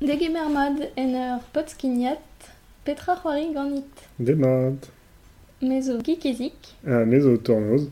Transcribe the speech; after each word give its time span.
Degemer 0.00 0.48
mad 0.52 0.76
en 0.94 1.14
ur 1.16 1.40
potskiniat, 1.54 2.20
petra 2.84 3.14
c'hoari 3.16 3.54
ganit. 3.54 4.02
Demad. 4.18 4.76
Mezo 5.62 5.96
gikezik. 6.04 6.74
Ah, 6.86 7.04
mezo 7.06 7.36
tornoz. 7.38 7.88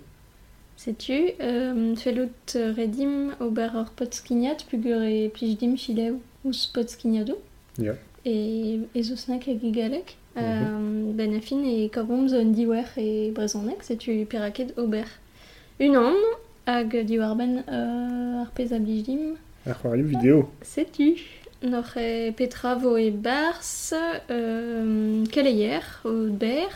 Setu, 0.76 1.32
euh, 1.40 1.96
fellout 1.96 2.56
redim 2.76 3.32
ober 3.40 3.70
ur 3.74 3.88
potskiniat 3.96 4.66
pugur 4.68 5.00
e 5.00 5.30
plijdim 5.32 5.78
chileu 5.80 6.20
ouz 6.44 6.66
potskiniadou. 6.74 7.38
Ya. 7.78 7.84
Yeah. 7.84 7.98
E 8.26 9.00
ezo 9.00 9.16
snak 9.16 9.46
hag 9.48 9.64
egalek. 9.64 10.16
Mm 10.34 10.42
-hmm. 10.42 11.08
euh, 11.08 11.14
ben 11.16 11.34
afin 11.38 11.64
e 11.64 11.88
kavomz 11.88 12.32
un 12.32 12.52
diwer 12.52 12.88
e 12.96 13.30
brezonek, 13.32 13.82
setu 13.82 14.26
piraket 14.26 14.76
ober. 14.78 15.08
Unan, 15.80 16.20
hag 16.66 17.06
diwar 17.08 17.36
ben 17.36 17.64
euh, 17.68 18.42
ar 18.42 18.50
pez 18.54 18.72
a 18.72 18.78
blijdim. 18.78 19.36
Ar 19.66 19.74
c'hoari 19.74 20.02
vidéo. 20.02 20.48
Setu. 20.62 21.16
Noc'h 21.64 21.96
e 21.96 22.30
petra 22.36 22.74
vo 22.74 22.98
e 22.98 23.10
bars, 23.10 23.94
euh, 24.30 25.24
keleier 25.32 25.82
o 26.04 26.28
ber, 26.28 26.68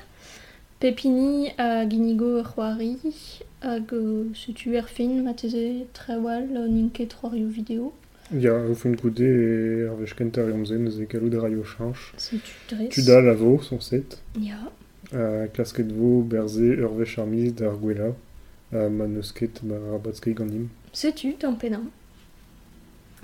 ur 0.80 2.44
c'hoari, 2.48 2.96
hag 3.60 3.92
euh, 3.92 4.24
setu 4.34 4.76
er 4.76 4.88
fin 4.88 5.22
mateze 5.22 5.84
trewal 5.92 6.48
euh, 6.56 6.68
ninket 6.68 7.12
c'hoarioù 7.12 7.50
vidéo. 7.50 7.92
Ya, 8.32 8.54
o 8.54 8.74
fin 8.74 8.96
goude 8.96 9.20
e 9.20 9.88
ar 9.90 9.96
vech 10.00 10.14
kenter 10.16 10.48
eomze 10.48 10.78
neuze 10.78 11.04
gallout 11.04 11.34
a 11.36 11.42
raio 11.42 11.64
chanch. 11.64 12.14
Setu 12.16 12.56
dres. 12.70 12.88
Tu 12.88 13.02
da 13.02 13.20
la 13.20 13.34
vo, 13.34 13.60
son 13.60 13.80
set. 13.80 14.16
Ya. 14.40 14.72
A 15.12 15.48
klasket 15.52 15.92
vo, 15.92 16.22
berze, 16.22 16.80
ur 16.80 16.96
vech 16.96 17.18
ar 17.18 17.26
miz 17.26 17.52
d'ar 17.52 17.76
gwella. 17.76 18.14
A 18.72 18.88
ma 18.88 19.06
neusket, 19.06 19.62
ma 19.62 19.76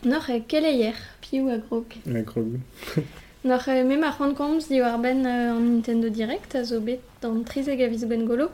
e 0.05 0.41
keleier, 0.41 0.95
piou 1.21 1.49
a 1.49 1.59
grog. 1.59 1.87
A 2.07 2.23
krog. 2.23 2.61
Noc'h 3.45 3.69
e 3.69 3.85
mem 3.85 4.03
ar 4.03 4.17
c'hoant 4.17 4.69
diwar 4.69 4.99
ben 4.99 5.27
euh, 5.27 5.53
an 5.53 5.61
Nintendo 5.61 6.09
Direct 6.09 6.55
a 6.55 6.65
zo 6.65 6.81
bet 6.81 7.01
d'an 7.21 7.43
trizeg 7.45 7.83
a 7.83 7.89
viz 7.89 8.05
ben 8.07 8.25
golo. 8.25 8.49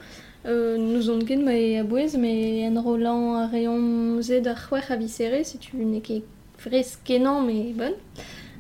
Euh, 0.46 0.76
nous 0.78 1.10
on 1.10 1.20
ket 1.20 1.36
ma 1.36 1.54
e 1.54 1.78
a 1.78 1.84
bouez, 1.84 2.16
me 2.18 2.66
en 2.66 2.82
rolan 2.82 3.36
a 3.36 3.46
reon 3.46 4.20
zed 4.20 4.48
ar 4.48 4.56
c'hwech 4.56 4.90
a 4.90 4.96
visere, 4.96 5.44
si 5.44 5.58
tu 5.58 5.76
ne 5.76 6.00
ket 6.00 6.24
frez 6.58 6.98
kenan, 7.04 7.46
me 7.46 7.72
bon. 7.72 7.94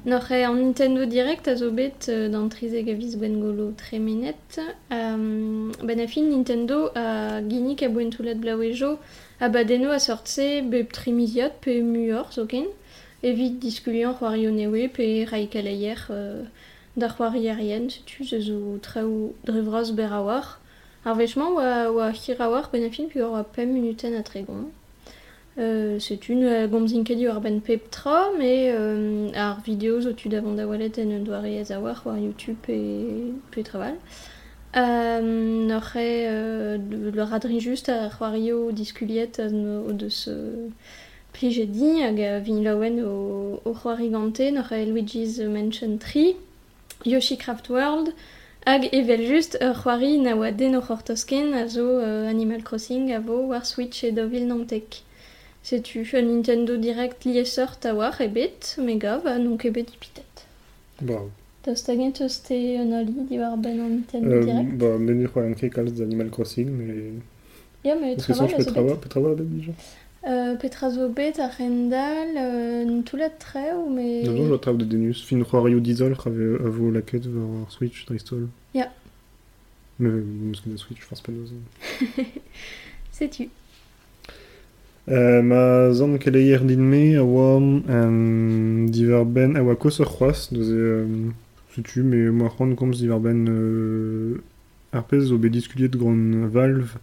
Noc'h 0.06 0.30
e 0.30 0.44
an 0.44 0.54
Nintendo 0.54 1.04
Direct 1.04 1.48
a 1.48 1.56
zo 1.56 1.70
bet 1.72 2.08
euh, 2.08 2.28
d'an 2.28 2.48
trizeg 2.48 2.88
a 2.88 2.94
viz 2.94 3.16
ben 3.16 3.40
golo. 3.40 3.74
Euh, 3.92 5.72
ben 5.82 6.00
a 6.00 6.06
fin 6.06 6.30
Nintendo 6.30 6.90
a 6.94 7.40
ginik 7.42 7.82
a 7.82 7.88
boentoulat 7.88 8.36
blaouejo 8.36 8.98
a 9.40 9.48
badeno 9.48 9.90
a 9.90 9.98
sortse 9.98 10.62
bep 10.62 10.92
trimiziat 10.92 11.60
pe 11.60 11.82
muor 11.82 12.30
zoken. 12.30 12.66
Evit 13.22 13.58
diskulian 13.58 14.14
c'hoario 14.14 14.50
newe 14.50 14.88
pe 14.88 15.26
rai 15.30 15.46
kaleier 15.46 16.06
euh, 16.10 16.42
d'ar 16.96 17.16
c'hoari 17.16 17.50
arien, 17.50 17.90
setu 17.90 18.24
ze 18.24 18.40
zo 18.40 18.78
traoù 18.80 19.34
drevraz 19.44 19.92
ber 19.92 20.12
a 20.12 20.22
war. 20.22 20.58
Ar 21.04 21.16
vechman 21.16 21.52
oa, 21.52 21.90
oa 21.92 22.10
hir 22.12 22.40
a 22.40 22.48
war 22.48 22.70
ben 22.72 22.84
a 22.84 22.88
pu 22.88 23.20
oa 23.20 23.44
pem 23.44 23.72
minuten 23.74 24.14
a 24.14 24.22
tregon. 24.22 24.70
Euh, 25.58 25.98
setu 25.98 26.34
ne 26.34 26.66
gomzin 26.66 27.04
ket 27.04 27.20
ar 27.28 27.40
ben 27.40 27.60
pep 27.60 27.90
tra, 27.90 28.30
me 28.38 28.72
euh, 28.72 29.30
ar 29.34 29.60
video 29.66 30.00
zo 30.00 30.12
tu 30.12 30.30
davant 30.30 30.54
da 30.54 30.66
walet 30.66 30.98
en 30.98 31.26
war 31.26 32.02
war 32.06 32.18
YouTube 32.18 32.56
pe, 32.62 33.34
pe 33.50 33.62
traval. 33.62 33.96
Euh, 34.76 35.68
e 35.68 35.98
euh, 35.98 36.78
le 36.78 37.10
le 37.10 37.22
radri 37.22 37.60
just 37.60 37.90
ar 37.90 38.10
c'hoario 38.16 38.72
diskuliet 38.72 39.38
an 39.40 39.84
o 39.88 39.92
euh, 41.42 42.02
hag 42.02 42.20
a 42.20 42.38
vin 42.40 42.62
laouen 42.62 43.00
o, 43.04 43.60
o 43.64 43.72
c'hoari 43.74 44.08
gante 44.10 44.50
noc'h 44.52 44.72
e 44.72 44.84
Luigi's 44.86 45.38
Mansion 45.40 45.98
3, 45.98 46.36
Yoshi 47.06 47.36
Craft 47.36 47.68
World, 47.70 48.12
hag 48.66 48.88
evel 48.92 49.26
just 49.26 49.56
ur 49.60 49.74
c'hoari 49.74 50.18
na 50.18 50.36
oa 50.36 50.50
den 50.52 50.76
o 50.76 50.80
c'hortosken 50.80 51.54
a 51.54 51.66
zo 51.68 51.86
euh, 52.00 52.28
Animal 52.28 52.62
Crossing 52.62 53.12
a 53.12 53.20
vo 53.20 53.46
war 53.48 53.64
Switch 53.64 54.04
e 54.04 54.10
dovil 54.12 54.46
nantek. 54.46 55.02
Setu 55.62 56.04
un 56.14 56.22
Nintendo 56.22 56.76
Direct 56.76 57.24
lié 57.24 57.44
sort 57.44 57.84
a 57.84 57.94
war 57.94 58.20
e 58.20 58.28
bet, 58.28 58.76
me 58.78 58.96
gav 58.98 59.26
a 59.26 59.38
nonk 59.38 59.64
ipitet. 59.64 60.46
Bravo. 61.00 61.30
Eus 61.66 61.82
te 61.84 61.92
un 62.80 62.92
ali 62.92 63.12
ben 63.30 63.80
an 63.80 63.88
Nintendo 63.90 64.36
Euh, 64.36 64.44
Direct? 64.44 64.78
ba, 64.78 65.54
ket 65.54 65.70
kalz 65.72 65.92
d'Animal 65.92 66.30
Crossing, 66.30 66.68
mais... 66.70 67.12
Ya, 67.84 67.94
me 67.96 68.12
Est-ce 68.12 68.26
que 68.26 68.32
traval 68.32 68.50
sonj 68.50 68.68
a 68.92 68.96
pe 68.96 69.08
zo 69.08 69.34
bet. 69.34 69.74
Euh, 70.26 70.54
petra 70.56 70.90
zo 70.90 71.08
bet 71.08 71.38
a 71.38 71.48
rendal, 71.48 72.28
euh, 72.36 73.02
toulat 73.02 73.30
treo, 73.30 73.88
me... 73.88 74.26
Non, 74.26 74.32
non, 74.32 74.52
je 74.52 74.54
trav 74.56 74.76
de 74.76 74.84
denus. 74.84 75.24
Fin 75.24 75.42
c'hoarioù 75.42 75.80
dizol, 75.80 76.14
c'have 76.14 76.60
a 76.60 76.68
vo 76.68 76.90
laket 76.90 77.24
war 77.26 77.62
ar 77.62 77.72
Switch 77.72 78.04
dristol. 78.04 78.48
Ya. 78.74 78.92
Mais, 79.98 80.10
meus 80.10 80.60
ket 80.60 80.70
da 80.70 80.76
Switch, 80.76 81.00
je 81.00 81.08
pense 81.08 81.22
pas. 81.22 81.32
Setu. 83.12 83.48
Euh, 85.08 85.42
ma 85.42 85.92
zan 85.92 86.18
keleier 86.18 86.60
din 86.60 86.84
me 86.86 87.16
a 87.16 87.24
oa 87.24 87.56
um, 87.56 88.86
divar 88.86 89.24
ben 89.24 89.56
a 89.56 89.62
oa 89.64 89.74
kos 89.74 89.98
ur 89.98 90.06
c'hoaz 90.06 90.52
neuze 90.52 90.76
um, 90.76 91.32
setu 91.74 92.04
me 92.04 92.30
ma 92.30 92.46
c'hoant 92.48 92.76
komz 92.76 93.00
divar 93.00 93.18
ben 93.18 93.48
euh, 93.48 94.38
ar 94.92 95.02
pez 95.08 95.24
zo 95.32 95.38
bet 95.38 95.50
diskuliet 95.50 95.96
gant 95.96 96.46
Valve 96.52 97.00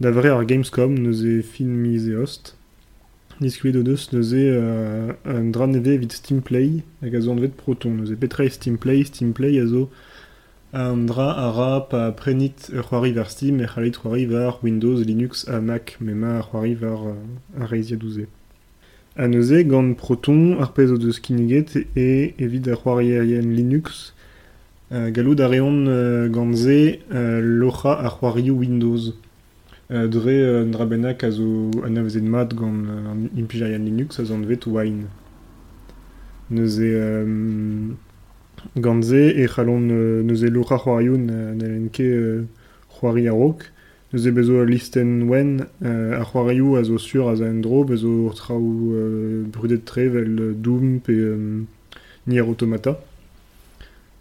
da 0.00 0.10
vre 0.10 0.28
ar 0.28 0.44
Gamescom 0.44 0.94
neuze 0.98 1.42
fin 1.42 1.70
miz 1.70 2.08
e 2.08 2.16
host 2.16 2.56
diskuliet 3.40 3.76
o 3.78 3.82
deus 3.82 4.10
neuze 4.12 4.34
euh, 4.34 5.12
un 5.24 5.52
dra 5.54 5.68
neve 5.68 5.94
evit 5.94 6.12
Steam 6.12 6.42
Play 6.42 6.82
hag 7.00 7.14
a 7.14 7.20
zo 7.20 7.30
an 7.30 7.38
vet 7.38 7.54
proton 7.54 7.94
neuze 8.00 8.16
petra 8.18 8.44
e 8.44 8.50
Steam 8.50 8.76
Play 8.76 9.04
Steam 9.04 9.32
Play 9.32 9.60
a 9.60 9.66
zo 9.66 9.90
an 10.72 11.06
dra 11.06 11.30
a 11.30 11.46
ra 11.54 11.80
pa 11.80 12.10
prenit 12.10 12.72
ur 12.74 12.82
c'hoari 12.82 13.12
var 13.14 13.30
Steam 13.30 13.60
e 13.60 13.66
c'halit 13.70 13.94
c'hoari 13.94 14.26
var 14.26 14.58
Windows, 14.64 14.98
Linux 15.06 15.46
a 15.46 15.60
Mac, 15.60 15.96
me 16.00 16.14
ma 16.14 16.38
ar 16.38 16.48
c'hoari 16.50 16.74
var 16.74 17.14
ar 17.60 17.70
reizia 17.70 17.96
douze. 17.96 18.26
A 19.16 19.28
neuze 19.28 19.62
gant 19.62 19.94
Proton 19.94 20.58
ar 20.58 20.72
pez 20.74 20.90
o 20.90 20.98
deus 20.98 21.20
kiniget 21.20 21.78
e 21.94 22.34
evit 22.36 22.66
ar 22.66 22.82
c'hoari 22.82 23.14
Linux 23.42 24.12
uh, 24.90 25.10
gallout 25.10 25.38
a 25.38 25.46
reon 25.46 25.86
uh, 25.86 26.28
gant 26.28 26.52
ze 26.56 26.98
uh, 27.12 27.38
locha 27.40 27.92
ar 27.94 28.18
Windows. 28.34 29.14
dre 29.90 30.62
an 30.62 30.70
dra 30.70 30.86
bennak 30.86 31.24
a 31.24 31.30
zo 31.30 31.70
an 31.84 31.96
avezet 31.96 32.22
mat 32.22 32.54
gant 32.54 32.88
an 32.88 33.28
impijarian 33.36 33.84
Linux 33.84 34.18
a 34.18 34.24
zo 34.24 34.34
an 34.34 34.46
vet 34.46 34.66
wain. 34.66 35.06
Neuze 36.50 37.22
um, 37.22 37.96
Ganze 38.76 39.30
e 39.36 39.46
c'halon 39.46 39.86
neuze 40.24 40.48
loura 40.48 40.78
c'hoarioun 40.78 41.26
na 41.26 41.66
len 41.66 41.90
ket 41.90 42.46
c'hoari 42.88 43.28
a 43.28 43.32
rok. 43.32 43.70
Neuze 44.12 44.30
bezo 44.32 44.60
a 44.60 44.64
listen 44.64 45.28
wen 45.28 45.66
a 45.82 46.24
c'hoarioù 46.24 46.76
a 46.76 46.82
zo 46.82 46.98
sur 46.98 47.28
a 47.28 47.36
za 47.36 47.46
en 47.46 47.60
dro 47.60 47.84
bezo 47.84 48.08
ur 48.08 48.34
traoù 48.34 49.44
brudet 49.52 49.84
trevel 49.84 50.54
Doom 50.56 51.00
pe 51.00 51.12
euh, 51.12 51.64
Nier 52.26 52.46
Automata. 52.48 52.98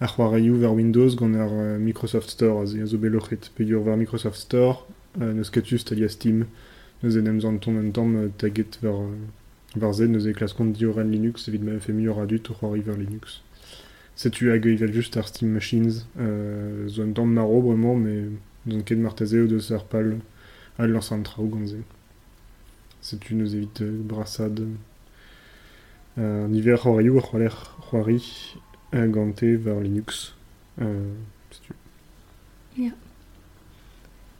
ar 0.00 0.10
c'hoarioù 0.12 0.56
ver 0.60 0.74
Windows 0.74 1.16
gant 1.16 1.34
ar 1.34 1.52
euh, 1.52 1.78
Microsoft 1.78 2.30
Store 2.30 2.60
a 2.60 2.62
a 2.62 2.86
zo 2.86 2.98
belochet 2.98 3.50
peguir 3.54 3.80
ver 3.80 3.96
Microsoft 3.96 4.38
Store 4.38 4.84
neus 5.18 5.50
ket 5.50 5.64
just 5.66 5.92
alia 5.92 6.08
Steam 6.08 6.46
neus 7.02 7.16
en 7.16 7.26
em 7.26 7.38
an 7.44 7.58
ton 7.58 7.76
an 7.76 7.90
tamm 7.90 8.30
taget 8.38 8.78
ver 8.82 8.94
euh, 8.94 9.16
var 9.76 9.92
Z 9.92 10.08
neus 10.08 10.26
e 10.26 10.32
dioren 10.72 11.10
Linux 11.10 11.48
evit 11.48 11.62
ma 11.62 11.78
fe 11.80 11.92
miur 11.92 12.20
a 12.20 12.26
dut 12.26 12.50
o 12.50 12.54
c'hoari 12.54 12.80
ver 12.80 12.96
Linux. 12.96 13.42
Setu 14.16 14.50
hag 14.50 14.66
evel 14.66 14.92
just 14.92 15.16
ar 15.16 15.26
Steam 15.28 15.50
Machines 15.52 16.06
euh, 16.18 16.88
zo 16.88 17.02
an 17.02 17.12
tamm 17.12 17.32
maro 17.32 17.62
bremañ 17.62 17.96
mais 17.96 18.24
donc 18.66 18.84
ket 18.84 18.96
marteze 18.96 19.34
o 19.34 19.46
deus 19.46 19.70
ar 19.72 19.84
pal 19.84 20.18
a 20.78 20.86
lance 20.86 21.12
an 21.12 21.22
traoù 21.22 21.48
gant 21.48 21.66
ze 21.66 21.78
setu 23.00 23.34
neus 23.34 23.54
evit 23.54 23.80
euh, 23.80 24.02
brassad 24.02 24.60
euh, 26.18 26.46
an 26.46 26.52
ar 27.46 27.76
euh, 28.96 29.06
gante 29.08 29.42
ver 29.44 29.80
Linux 29.80 30.34
euh, 30.80 31.12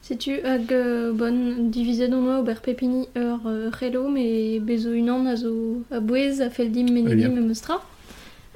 Setu 0.01 0.39
hag 0.45 0.71
euh, 0.71 1.11
bon 1.11 1.69
divizet 1.69 2.07
an 2.13 2.23
oa 2.23 2.39
ober 2.39 2.61
pepini 2.63 3.07
ur 3.15 3.41
euh, 3.45 3.69
relo, 3.79 4.07
me 4.07 4.59
bezo 4.59 4.93
unan 4.95 5.25
a 5.27 5.35
zo 5.35 5.83
a 5.91 5.99
bouez 5.99 6.39
a 6.39 6.49
fel 6.49 6.71
dim 6.71 6.87
menedim 6.93 7.31
Alia. 7.33 7.41
e 7.41 7.41
meustra. 7.41 7.81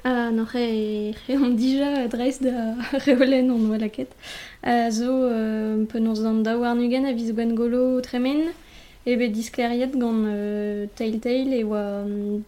Ah, 0.06 0.32
noch 0.32 0.56
e 0.56 1.14
reont 1.28 1.58
dija 1.60 2.08
dreist 2.08 2.42
da 2.44 2.76
reolen 3.06 3.52
an 3.52 3.68
oa 3.70 3.78
laket. 3.78 4.16
A 4.64 4.90
zo 4.92 5.12
euh, 5.12 5.84
penaos 5.92 6.24
an 6.24 6.42
da 6.44 6.56
war 6.58 6.74
nugen 6.74 7.06
a 7.06 7.12
viz 7.12 7.34
gwen 7.34 7.54
golo 7.54 8.00
tremen, 8.00 8.54
e 9.06 9.16
bet 9.18 9.32
diskleriet 9.34 9.94
gant 9.98 10.26
euh, 10.28 10.86
Telltale 10.96 11.56
e 11.60 11.64
oa 11.64 12.06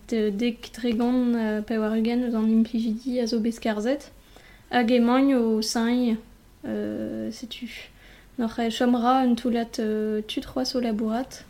de, 0.09 0.29
dek 0.29 0.69
tregan 0.73 1.33
euh, 1.35 1.61
pe 1.61 1.77
war 1.79 1.95
ugen 1.97 2.23
eus 2.27 2.35
an 2.35 2.47
implijidi 2.49 3.19
a 3.19 3.25
zo 3.27 3.39
beskarzet. 3.39 4.11
Hag 4.71 4.89
moin 5.01 5.33
o 5.35 5.61
sañ, 5.61 6.15
euh, 6.65 7.31
setu. 7.31 7.67
Noch 8.39 8.57
e 8.59 8.69
chomra 8.69 9.21
un 9.21 9.35
toulat 9.35 9.79
euh, 9.79 10.21
tut 10.27 10.41
c'hoaz 10.45 10.75
o 10.75 10.79
labourat, 10.79 11.43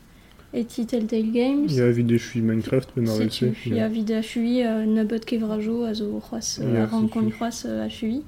et 0.54 0.66
ti 0.66 0.86
Telltale 0.86 1.32
Games. 1.32 1.68
Il 1.70 1.78
y 1.78 1.82
a 1.82 1.90
vid 1.92 2.12
e 2.12 2.18
chui 2.18 2.42
Minecraft, 2.42 2.90
ben 2.96 3.08
ar 3.08 3.16
Setu, 3.16 3.46
velse. 3.46 3.68
ya 3.76 3.88
vid 3.88 4.12
a 4.12 4.22
chui 4.22 4.64
euh, 4.66 4.86
na 4.86 5.04
bot 5.06 5.24
kevrajo 5.26 5.84
a 5.86 5.94
zo 5.94 6.20
c'hoaz 6.20 6.60
Ya, 6.60 6.66
euh, 6.66 6.84
a 6.84 6.86
ran 6.88 7.02
setu. 7.08 7.14
kont 7.14 7.30
c'hoaz 7.32 7.64
euh, 7.66 7.86
a 7.86 7.90
chui. 7.90 8.24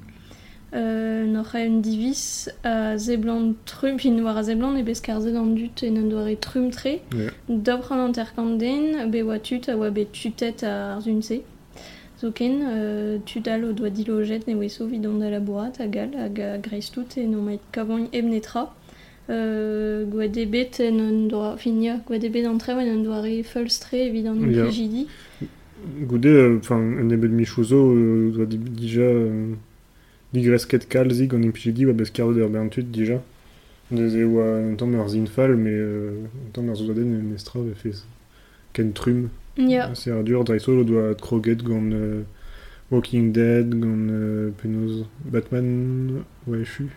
euh, 0.76 1.26
n'oc'h 1.26 1.56
en 1.56 1.80
divis 1.80 2.50
a 2.64 2.98
zeblant 2.98 3.54
trum, 3.66 3.98
fin 3.98 4.20
war 4.22 4.38
a 4.38 4.44
zeblant 4.44 4.76
e 4.78 4.84
beskarze 4.84 5.32
d'an 5.32 5.56
dut 5.56 5.84
en 5.84 5.96
an 5.98 6.10
doare 6.10 6.36
trum 6.40 6.70
tre, 6.70 7.00
yeah. 7.16 7.32
d'obre 7.50 7.94
an 7.94 8.08
interkanden, 8.08 9.10
be 9.10 9.24
oa 9.24 9.40
tut 9.40 9.70
a 9.70 9.78
oa 9.78 9.90
bet 9.90 10.12
tutet 10.12 10.64
a 10.64 10.96
ar 10.98 11.04
se. 11.22 11.42
Zo 12.20 12.32
ken, 12.32 12.62
euh, 12.68 13.18
tud 13.26 13.48
al 13.48 13.66
o 13.66 13.74
doa 13.74 13.90
dilojet 13.90 14.48
ne 14.48 14.56
weso 14.56 14.88
vidon 14.88 15.20
da 15.20 15.30
la 15.30 15.40
boat 15.40 15.80
hag 15.80 15.98
al 15.98 16.16
hag 16.16 16.40
a 16.40 16.58
greiz 16.58 16.92
tout 16.92 17.18
en 17.18 17.34
o 17.34 17.42
met 17.42 17.60
kavant 17.72 18.08
ebnetra. 18.14 18.74
Euh, 19.28 20.06
gwa 20.06 20.28
debet 20.28 20.80
en 20.86 21.00
an 21.00 21.28
doa, 21.28 21.56
fin 21.58 21.82
ya, 21.82 21.98
gwa 22.06 22.20
debet 22.20 22.46
an 22.46 22.60
tremen 22.60 22.92
an 22.92 23.04
doare 23.04 23.42
feulstre 23.44 24.06
evit 24.08 24.28
an 24.28 24.44
yeah. 24.52 24.68
pijidi. 24.68 25.08
Goude, 26.02 26.58
enfin, 26.60 26.80
euh, 26.80 27.02
un 27.04 27.10
ebet 27.10 27.28
michouzo, 27.28 27.94
euh, 27.94 28.32
doa 28.32 28.46
déjà... 28.46 29.02
Euh... 29.02 29.54
digresket 30.36 30.88
kalzig 30.92 31.34
an 31.34 31.44
impijidi 31.48 31.88
oa 31.88 31.94
bez 31.94 32.12
karzet 32.12 32.44
ur 32.46 32.52
berntud 32.58 32.92
dija. 32.94 33.22
Deus 33.92 34.14
e 34.16 34.24
oa 34.26 34.46
un 34.72 34.76
tamm 34.76 34.96
ur 35.00 35.08
zinfal, 35.10 35.56
mais 35.56 35.72
euh, 35.74 36.26
un 36.48 36.52
tamm 36.54 36.70
ur 36.70 36.76
zoaden 36.76 37.12
e 37.20 37.22
mestra 37.32 37.60
ve 37.62 37.74
fez 37.76 38.04
ken 38.74 38.92
trum. 38.94 39.30
Ya, 39.58 39.90
C'est 39.96 40.12
ar 40.12 40.24
dur, 40.24 40.44
dreisol 40.44 40.80
o 40.80 40.84
doa 40.84 41.14
kroget 41.16 41.64
gant 41.64 41.92
euh, 41.94 42.24
Walking 42.92 43.32
Dead, 43.32 43.70
gant 43.80 44.10
euh, 44.10 44.50
penaos 44.62 45.06
Batman, 45.32 46.24
oa 46.48 46.58
e 46.58 46.66
chu. 46.66 46.90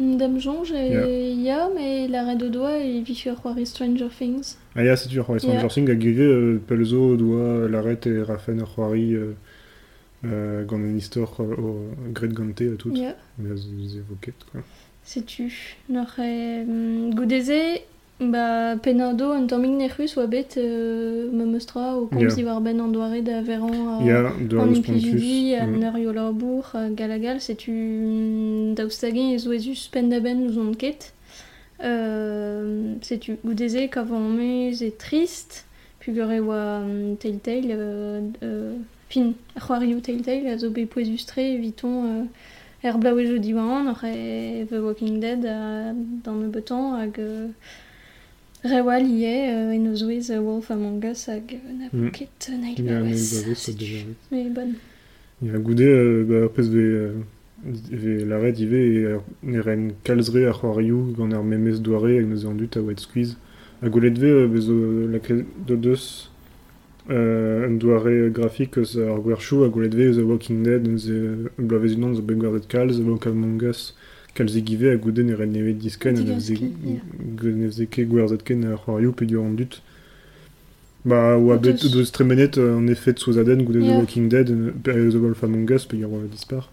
Dame 0.00 0.38
Jonge, 0.38 0.70
Ya. 0.70 1.06
ya, 1.08 1.68
mais 1.74 2.06
l'arrêt 2.08 2.36
de 2.36 2.48
doigt 2.48 2.78
et 2.78 3.02
vif 3.02 3.26
ur 3.26 3.34
c'hoari 3.42 3.66
Stranger 3.66 4.08
Things. 4.16 4.56
Ah 4.76 4.84
ya, 4.84 4.96
setu, 4.96 5.18
ar 5.20 5.26
Stranger. 5.38 5.68
Things 5.68 5.90
a 5.90 5.98
gire 5.98 6.22
euh, 6.22 6.60
pelzo 6.66 7.16
doa 7.16 7.68
l'arret 7.68 8.06
e 8.06 8.22
rafen 8.22 8.60
ur 8.60 8.68
c'hoari 8.74 9.14
euh, 9.14 9.18
euh, 9.18 9.32
gant 10.24 10.82
an 10.82 10.96
istor 10.96 11.36
euh, 11.40 11.54
o 11.58 11.76
gret 12.12 12.28
gante 12.32 12.62
a 12.62 12.76
tout. 12.76 12.94
Ya, 12.94 13.14
Mais 13.38 13.56
ze 13.56 14.00
voket, 14.08 14.34
quoi. 14.50 14.60
sais-tu. 15.04 15.76
N'oc'h 15.88 16.18
e 16.18 16.64
goudeze, 17.14 17.82
ba 18.20 18.74
penado 18.82 19.30
un 19.32 19.46
tammig 19.46 19.70
nec'hus 19.70 20.16
oa 20.18 20.26
bet 20.26 20.56
euh, 20.58 21.30
ma 21.32 21.44
meustra 21.44 21.96
o 21.96 22.06
komz 22.06 22.36
Ya. 22.36 22.44
war 22.46 22.60
ben 22.60 22.80
an 22.80 22.88
doare 22.92 23.22
da 23.22 23.40
veran 23.42 24.00
a... 24.00 24.04
Ya, 24.04 24.22
doa 24.40 24.62
An 24.64 24.68
eus 24.74 24.80
pontus. 24.80 25.04
implijidi, 25.04 25.54
an 25.54 25.78
mm. 25.78 25.94
ur 25.94 25.98
yo 25.98 26.12
labour, 26.12 26.64
a 26.74 26.88
gal 26.90 27.12
a 27.12 27.18
gal, 27.18 27.38
setu 27.40 27.70
daoustagin 28.74 29.34
ez 29.34 29.46
oezus 29.46 29.88
pendaben 29.88 30.46
ouz 30.48 30.58
an 30.58 30.74
ket. 30.74 31.12
Euh, 31.80 32.94
setu 33.02 33.36
goudeze 33.44 33.88
kavant 33.88 34.28
meus 34.36 34.82
e 34.82 34.90
trist, 34.90 35.64
pugur 36.00 36.32
e 36.32 36.40
oa 36.40 36.80
um, 36.82 37.14
Telltale, 37.16 37.70
euh, 37.70 38.20
euh, 38.42 38.74
fin, 39.08 39.34
ar 39.56 39.62
c'hoarioù 39.66 40.00
Telltale, 40.00 40.50
a 40.52 40.58
zo 40.58 40.70
bet 40.70 40.86
poezus 40.86 41.26
tre 41.26 41.54
eviton 41.54 42.04
euh, 42.06 42.24
er 42.82 42.98
blaouez 42.98 43.28
jo 43.32 43.38
diwan, 43.38 43.88
ar 43.88 44.00
e 44.04 44.64
The 44.68 44.80
Walking 44.84 45.20
Dead 45.20 45.44
a, 45.44 45.92
dan 46.24 46.42
e 46.44 46.48
beton 46.52 46.94
hag 46.98 47.18
euh, 47.18 47.48
rewal 48.64 49.06
ie 49.06 49.24
euh, 49.26 49.72
en 49.72 49.86
euh, 49.86 50.40
Wolf 50.40 50.70
Among 50.70 51.04
Us 51.04 51.28
hag 51.28 51.54
euh, 51.54 51.72
na 51.78 51.88
Mm. 51.92 52.10
ket 52.10 52.50
euh, 52.50 52.56
Nail 52.58 52.82
Bawez. 52.82 53.44
Mais 54.30 54.50
bonne. 54.50 54.74
Ya 55.40 55.56
goude, 55.58 55.80
euh, 55.80 56.24
ba, 56.24 56.34
ur 56.44 56.52
pez 56.52 56.68
ve, 56.68 56.76
euh, 56.76 57.12
ve 57.64 58.24
l'arret 58.24 58.54
ive 58.58 58.74
e 58.74 59.04
euh, 59.06 59.18
ne 59.42 59.60
ren 59.60 59.90
kalzre 60.04 60.48
ar 60.48 60.58
c'hoarioù 60.60 61.14
gant 61.16 61.30
ar 61.32 61.44
memez 61.44 61.78
doare 61.80 62.18
hag 62.18 62.26
neuze 62.26 62.44
an 62.46 62.54
dut 62.54 62.76
a 62.76 62.80
oet 62.80 63.00
squeeze. 63.00 63.36
A 63.80 63.88
goulet 63.88 64.10
ve, 64.18 64.26
euh, 64.26 64.48
bezo 64.48 64.74
de 64.74 65.76
deus 65.76 66.27
euh, 67.10 67.66
un 67.66 67.76
doare 67.80 68.30
grafik 68.30 68.76
eus 68.78 68.96
ar 69.00 69.20
gwerchou 69.24 69.64
a 69.64 69.68
gwelet 69.68 69.94
ve 69.96 70.12
The 70.12 70.24
Walking 70.26 70.62
Dead 70.64 70.86
eus 70.88 71.06
e 71.08 71.18
blavez 71.58 71.94
unan 71.96 72.14
zo 72.14 72.22
begwaret 72.22 72.68
kalz, 72.68 73.00
Walk 73.00 73.26
Among 73.26 73.62
Us, 73.62 73.94
kalz 74.34 74.56
e 74.56 74.62
give 74.64 74.90
a 74.92 74.96
gouden 74.96 75.30
er 75.32 75.40
el 75.40 75.52
nevet 75.52 75.80
disken 75.80 76.20
nevez 76.20 77.80
e 77.80 77.86
ket 77.86 78.10
gwerzet 78.10 78.44
ken 78.44 78.66
ar 78.68 78.76
c'hoarioù 78.84 79.14
pe 79.16 79.26
dior 79.26 79.46
an 79.46 79.56
dut. 79.56 79.80
Ba 81.08 81.38
oa 81.38 81.56
bet 81.56 81.86
deus 81.92 82.12
tremenet 82.12 82.58
an 82.58 82.88
effet 82.92 83.18
sous 83.18 83.38
aden 83.38 83.64
gouden 83.64 83.88
The 83.88 83.96
Walking 83.96 84.28
Dead, 84.28 84.52
per 84.82 84.98
The 84.98 85.18
Wolf 85.18 85.42
Among 85.44 85.70
Us 85.72 85.86
pe 85.86 85.96
dior 85.96 86.28
dispar, 86.28 86.68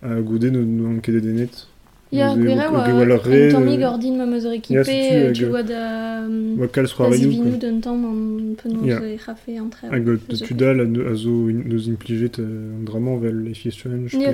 a 0.00 0.20
gouden 0.20 0.56
an 0.56 1.00
ket 1.00 1.20
denet. 1.20 1.66
Ya, 2.14 2.28
Neuze 2.34 2.42
gwira 2.46 2.64
o- 2.70 2.74
o 2.74 2.76
oa 2.78 2.86
gewal 2.86 3.12
ar 3.12 3.22
re, 3.26 3.40
un 3.46 3.50
tammig 3.52 3.82
euh, 3.82 3.90
ur 3.92 3.98
din 3.98 4.16
ma 4.16 4.26
meus 4.26 4.44
ekipe, 4.44 4.74
euh, 4.88 5.28
hag, 5.28 5.34
tu 5.34 5.44
euh, 5.44 5.62
da... 5.62 5.82
Da 6.26 7.58
d'un 7.58 7.80
tamm 7.80 8.04
an 8.04 8.54
penaos 8.60 8.86
e 9.02 9.16
c'hafe 9.24 9.58
an. 9.58 9.70
Hag 9.92 10.04
de 10.04 10.36
tudal 10.46 10.80
a, 10.80 11.14
zo 11.14 11.30
neus 11.70 11.86
implijet 11.88 12.38
an 12.38 12.84
dramañ 12.86 13.18
vel 13.20 13.54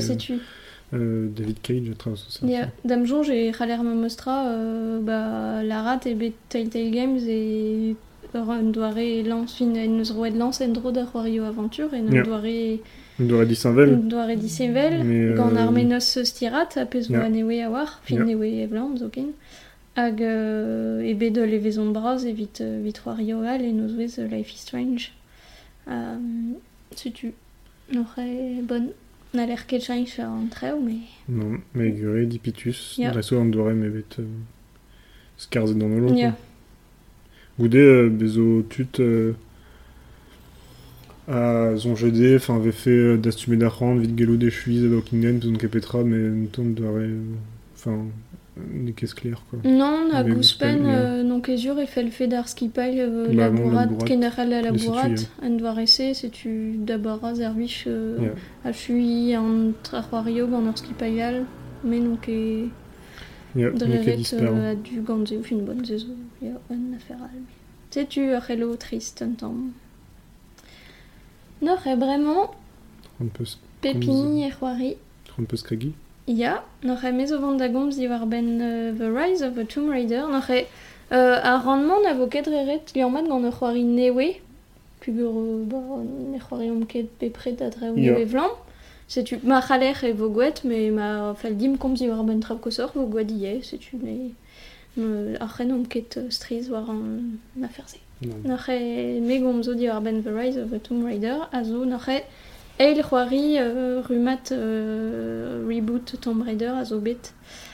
setu. 0.01 0.35
David 0.93 1.59
Cage 1.63 1.91
a 1.93 1.95
traoù 1.95 2.17
ça. 2.17 2.47
Ya, 2.47 2.69
dam 2.85 3.05
jonge 3.07 3.31
e 3.31 3.53
c'haller 3.53 3.81
ma 3.83 3.95
meustra, 3.95 4.35
euh, 4.51 4.99
ba, 5.01 5.63
la 5.63 5.83
rat 5.83 6.05
e 6.07 6.15
bet 6.15 6.35
Telltale 6.49 6.91
Games 6.91 7.23
e 7.29 7.95
ur 8.35 8.51
an 8.51 8.71
doare 8.73 9.23
fin 9.47 9.73
en 9.77 9.99
eus 10.01 10.11
roed 10.13 10.37
lance 10.37 10.61
en 10.61 10.73
dro 10.73 10.91
da 10.91 11.05
c'hoario 11.07 11.45
aventure, 11.45 11.95
en 11.95 12.11
doare, 12.25 12.81
Doare 13.21 13.47
euh, 15.05 15.37
gant 15.37 15.55
ar 15.57 15.73
menos 15.73 16.17
eus 16.17 16.25
stirat, 16.25 16.77
a 16.77 16.87
pez 16.87 17.09
Ya. 17.11 17.21
oa 17.21 17.29
newe 17.29 17.63
a 17.63 17.69
war, 17.71 18.01
fin 18.05 18.17
Ya. 18.17 18.25
newe 18.25 18.49
e 18.63 18.67
blant, 18.67 18.97
zo 18.99 19.09
ken. 19.09 19.33
Hag 19.97 20.23
euh, 20.23 21.03
e 21.05 21.15
bet 21.15 21.31
le 21.31 21.59
vezon 21.59 21.91
braz 21.93 22.25
evit, 22.25 22.61
euh, 22.61 22.81
al 23.07 23.63
en 23.63 23.79
eus 23.85 23.95
vez 23.97 24.19
euh, 24.19 24.27
Life 24.29 24.55
is 24.55 24.59
Strange. 24.59 25.13
Setu. 26.97 27.33
N'oc'h 27.93 28.19
e 28.19 28.63
bon. 28.63 28.93
Na 29.33 29.47
l'air 29.47 29.67
ket 29.67 29.89
an 30.19 30.47
treo, 30.51 30.81
mais... 30.81 31.07
Non, 31.29 31.61
mais 31.75 31.91
gure 31.93 32.27
dipitus. 32.27 32.99
Dreso 32.99 33.39
an 33.39 33.45
doare 33.45 33.75
me 33.75 33.89
bet 33.89 34.19
euh, 34.19 34.25
dans. 36.09 36.35
Goude 37.59 37.75
euh, 37.77 38.09
bezo 38.09 38.63
tut 38.69 39.01
euh, 39.01 39.35
a 41.31 41.77
zonjede, 41.77 42.37
enfin 42.37 42.57
avait 42.57 42.73
fait 42.73 42.91
euh, 42.91 43.17
d'astume 43.17 43.57
d'arrand, 43.57 43.95
vite 43.97 44.19
gelo 44.19 44.37
des 44.37 44.51
chuiz, 44.51 44.85
ad 44.85 44.93
Walking 44.93 45.21
Dead, 45.21 45.39
bezo 45.41 45.53
kepetra, 45.57 46.03
mais 46.05 46.27
un 46.29 46.47
temps 46.51 46.65
doare, 46.65 46.95
euh, 46.97 47.19
enfin, 47.77 47.99
des 48.75 48.93
caisses 48.93 49.15
claires 49.15 49.43
quoi. 49.49 49.61
Non, 49.65 50.09
Mais 50.13 50.31
gouspen, 50.35 50.85
euh, 50.87 51.23
non 51.23 51.41
kezur 51.41 51.79
e 51.79 51.87
fel 51.87 52.11
fet 52.11 52.33
ar 52.35 52.49
skipail 52.49 53.01
euh, 53.01 53.29
Bah, 53.29 53.45
labourat, 53.49 53.87
bon, 53.87 53.93
labourat. 53.99 54.07
general 54.07 54.53
a 54.53 54.73
Mais 54.73 54.79
si 54.79 54.85
tu, 54.85 54.91
labourat, 54.91 55.09
euh, 55.09 55.47
an 55.47 55.51
doar 55.57 55.79
ese, 55.79 56.15
se 56.15 56.27
tu 56.27 56.75
dabara 56.79 57.35
zervich 57.35 57.87
a 58.65 58.73
chui 58.73 59.35
an 59.37 59.73
trarwario 59.83 60.47
gant 60.49 60.67
ur 60.67 60.77
skipailal, 60.77 61.45
men 61.85 62.05
non 62.05 62.17
ket 62.17 62.69
Ya, 63.57 63.67
ne 63.67 63.71
ket 63.71 63.79
dreret 63.79 64.17
disper. 64.17 64.37
euh, 64.43 64.73
a 64.73 64.75
du 64.75 65.01
gant 65.01 65.25
zeo 65.27 65.43
fin 65.43 65.57
bonne 65.59 65.85
zezo, 65.85 66.13
ya 66.43 66.53
an 66.71 66.95
aferal. 66.97 67.31
Se 67.91 68.05
tu 68.07 68.33
ar 68.33 68.45
hello 68.51 68.77
trist 68.77 69.23
un 69.23 69.31
tamm. 69.39 69.73
E 71.63 71.97
bremañ 71.97 72.49
Un 73.21 73.27
peu, 73.27 73.45
pepini 73.83 74.45
e 74.45 74.97
un 75.39 75.45
peu 75.45 75.57
scraggy. 75.57 75.93
Ya, 76.27 76.65
n'oc'h 76.83 77.05
e 77.05 77.13
mezo 77.13 77.39
vant 77.39 77.57
da 77.57 77.69
gomz 77.69 77.97
di 77.97 78.07
war 78.09 78.27
ben 78.27 78.61
euh, 78.61 78.93
The 78.97 79.11
Rise 79.11 79.43
of 79.43 79.55
the 79.55 79.67
Tomb 79.67 79.91
Raider, 79.91 80.25
euh, 81.13 81.41
a 81.43 81.59
rendement 81.59 82.01
vo 82.15 82.27
ket 82.29 82.47
reret 82.47 82.85
gant 82.95 83.45
ur 83.45 83.53
c'hoari 83.53 83.85
newe, 83.85 84.41
pugur 85.01 85.33
euh, 85.37 87.05
pepret 87.19 87.57
newe 87.97 88.25
vlam. 88.25 88.51
Setu, 89.09 89.41
ma 89.43 89.61
c'haler 89.61 90.05
e 90.05 90.13
vo 90.13 90.31
gouet, 90.31 90.63
me 90.65 90.91
ma 90.93 91.35
fel 91.35 91.57
dim 91.57 91.77
komz 91.77 91.99
di 91.99 92.09
war 92.09 92.23
ben 92.23 92.41
trav 92.41 92.61
kosor 92.61 92.93
vo 92.95 93.07
gouet 93.07 93.31
ie, 93.31 93.61
setu, 93.63 93.97
me 93.97 94.31
me 94.97 95.37
arren 95.41 95.73
om 95.73 95.87
ket 95.87 96.17
euh, 96.17 96.31
striz 96.31 96.71
war 96.71 96.89
an 96.89 97.41
afer 97.63 97.89
se. 97.89 97.99
N'oc'h 98.21 98.69
e 98.69 99.21
megom 99.21 99.63
zo 99.63 99.75
di 99.75 99.89
ar 99.89 100.01
ben 100.03 100.23
The 100.23 100.31
Rise 100.31 100.59
of 100.59 100.71
the 100.71 100.79
Tomb 100.79 101.05
Raider, 101.07 101.49
a 101.53 101.65
zo 101.65 101.85
n'oc'h 101.87 102.09
e 102.09 102.23
eil 102.79 103.03
c'hoari 103.03 103.59
euh, 103.59 104.03
rumat 104.03 104.53
euh, 104.53 105.67
reboot 105.67 106.21
Tomb 106.21 106.43
Raider 106.43 106.75
a 106.77 106.85
zo 106.85 106.99
bet. 107.01 107.33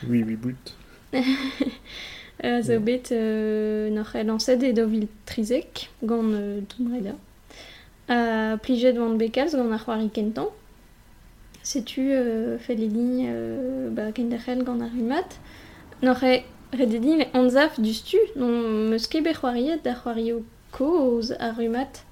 Oui, 0.09 0.23
reboot. 0.23 0.75
a 2.43 2.63
zo 2.63 2.79
bet 2.79 3.11
euh, 3.11 3.91
n'oc'h 3.91 4.15
e 4.15 4.23
lancet 4.23 4.63
e 4.63 4.73
dovil 4.73 5.09
trizek 5.27 5.91
gant 6.05 6.31
euh, 6.33 6.61
Tomb 6.69 6.93
Raider. 6.93 7.15
A 8.09 8.57
plijet 8.63 8.93
vant 8.93 9.19
bekaz 9.19 9.57
gant 9.57 9.73
ar 9.73 9.83
c'hoari 9.83 10.11
kentan. 10.11 10.47
Setu 11.65 12.13
euh, 12.13 12.57
felini 12.59 13.27
euh, 13.27 13.91
ba 13.91 14.13
kendachel 14.13 14.63
gant 14.63 14.81
ar 14.81 14.95
rumat. 14.95 15.41
N'oc'h 16.03 16.23
e 16.23 16.45
rededi, 16.73 17.17
mais 17.17 17.29
anzaf 17.35 17.81
du 17.81 17.93
stu, 17.95 18.19
non 18.37 18.91
meus 18.91 19.07
ket 19.07 19.23
bet 19.23 19.35
c'hoariet 19.35 19.85
da 19.85 19.95
c'hoario 19.95 20.45
koz 20.73 21.33
ar 21.39 21.57
rumat. 21.57 22.05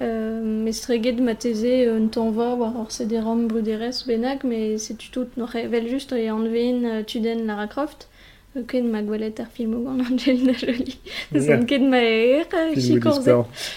Euh, 0.00 0.40
mais 0.42 0.72
streget 0.72 1.20
ma 1.20 1.34
teze 1.34 1.86
un 1.86 2.08
tanva 2.08 2.54
war 2.54 2.76
ar 2.76 2.90
sederom 2.90 3.46
bruderes 3.46 4.04
bennak, 4.06 4.42
mais 4.44 4.78
c'est 4.78 4.96
tout 4.96 5.28
n'aurait 5.36 5.66
vel 5.66 5.86
juste 5.88 6.12
et 6.12 6.30
enlevé 6.30 6.72
euh, 6.72 7.02
tuden 7.02 7.46
Lara 7.46 7.66
Croft. 7.66 8.08
Euh, 8.56 8.62
ken 8.68 8.88
ma 8.90 9.02
gwelet 9.02 9.40
ar 9.40 9.48
film 9.48 9.86
Angelina 9.86 10.52
Jolie. 10.52 10.98
Son 11.32 11.64
ken 11.66 11.88
ma 11.88 12.02
er, 12.02 12.44
chikorze. 12.74 13.30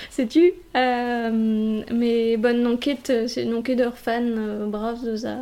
Sais-tu 0.09 0.53
euh, 0.75 1.81
Mais 1.93 2.37
bonne 2.37 2.65
euh, 2.65 3.27
c'est 3.27 3.45
non 3.45 3.61
ket 3.61 3.79
ur 3.79 3.97
fan 3.97 4.35
euh, 4.37 4.67
brav 4.67 5.03
deus 5.03 5.25
a, 5.25 5.37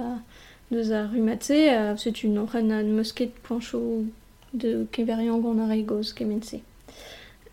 deus 0.72 0.92
a 0.92 1.08
rumatse, 1.08 1.52
euh, 1.52 1.96
sais-tu, 1.98 2.28
non 2.28 2.46
ren 2.46 2.72
an 2.72 2.84
musket 2.84 3.34
plancho 3.44 4.06
de 4.54 4.86
keverian 4.92 5.40
gant 5.40 5.60
ar 5.60 5.72
egoz 5.72 6.14
kemense. 6.14 6.60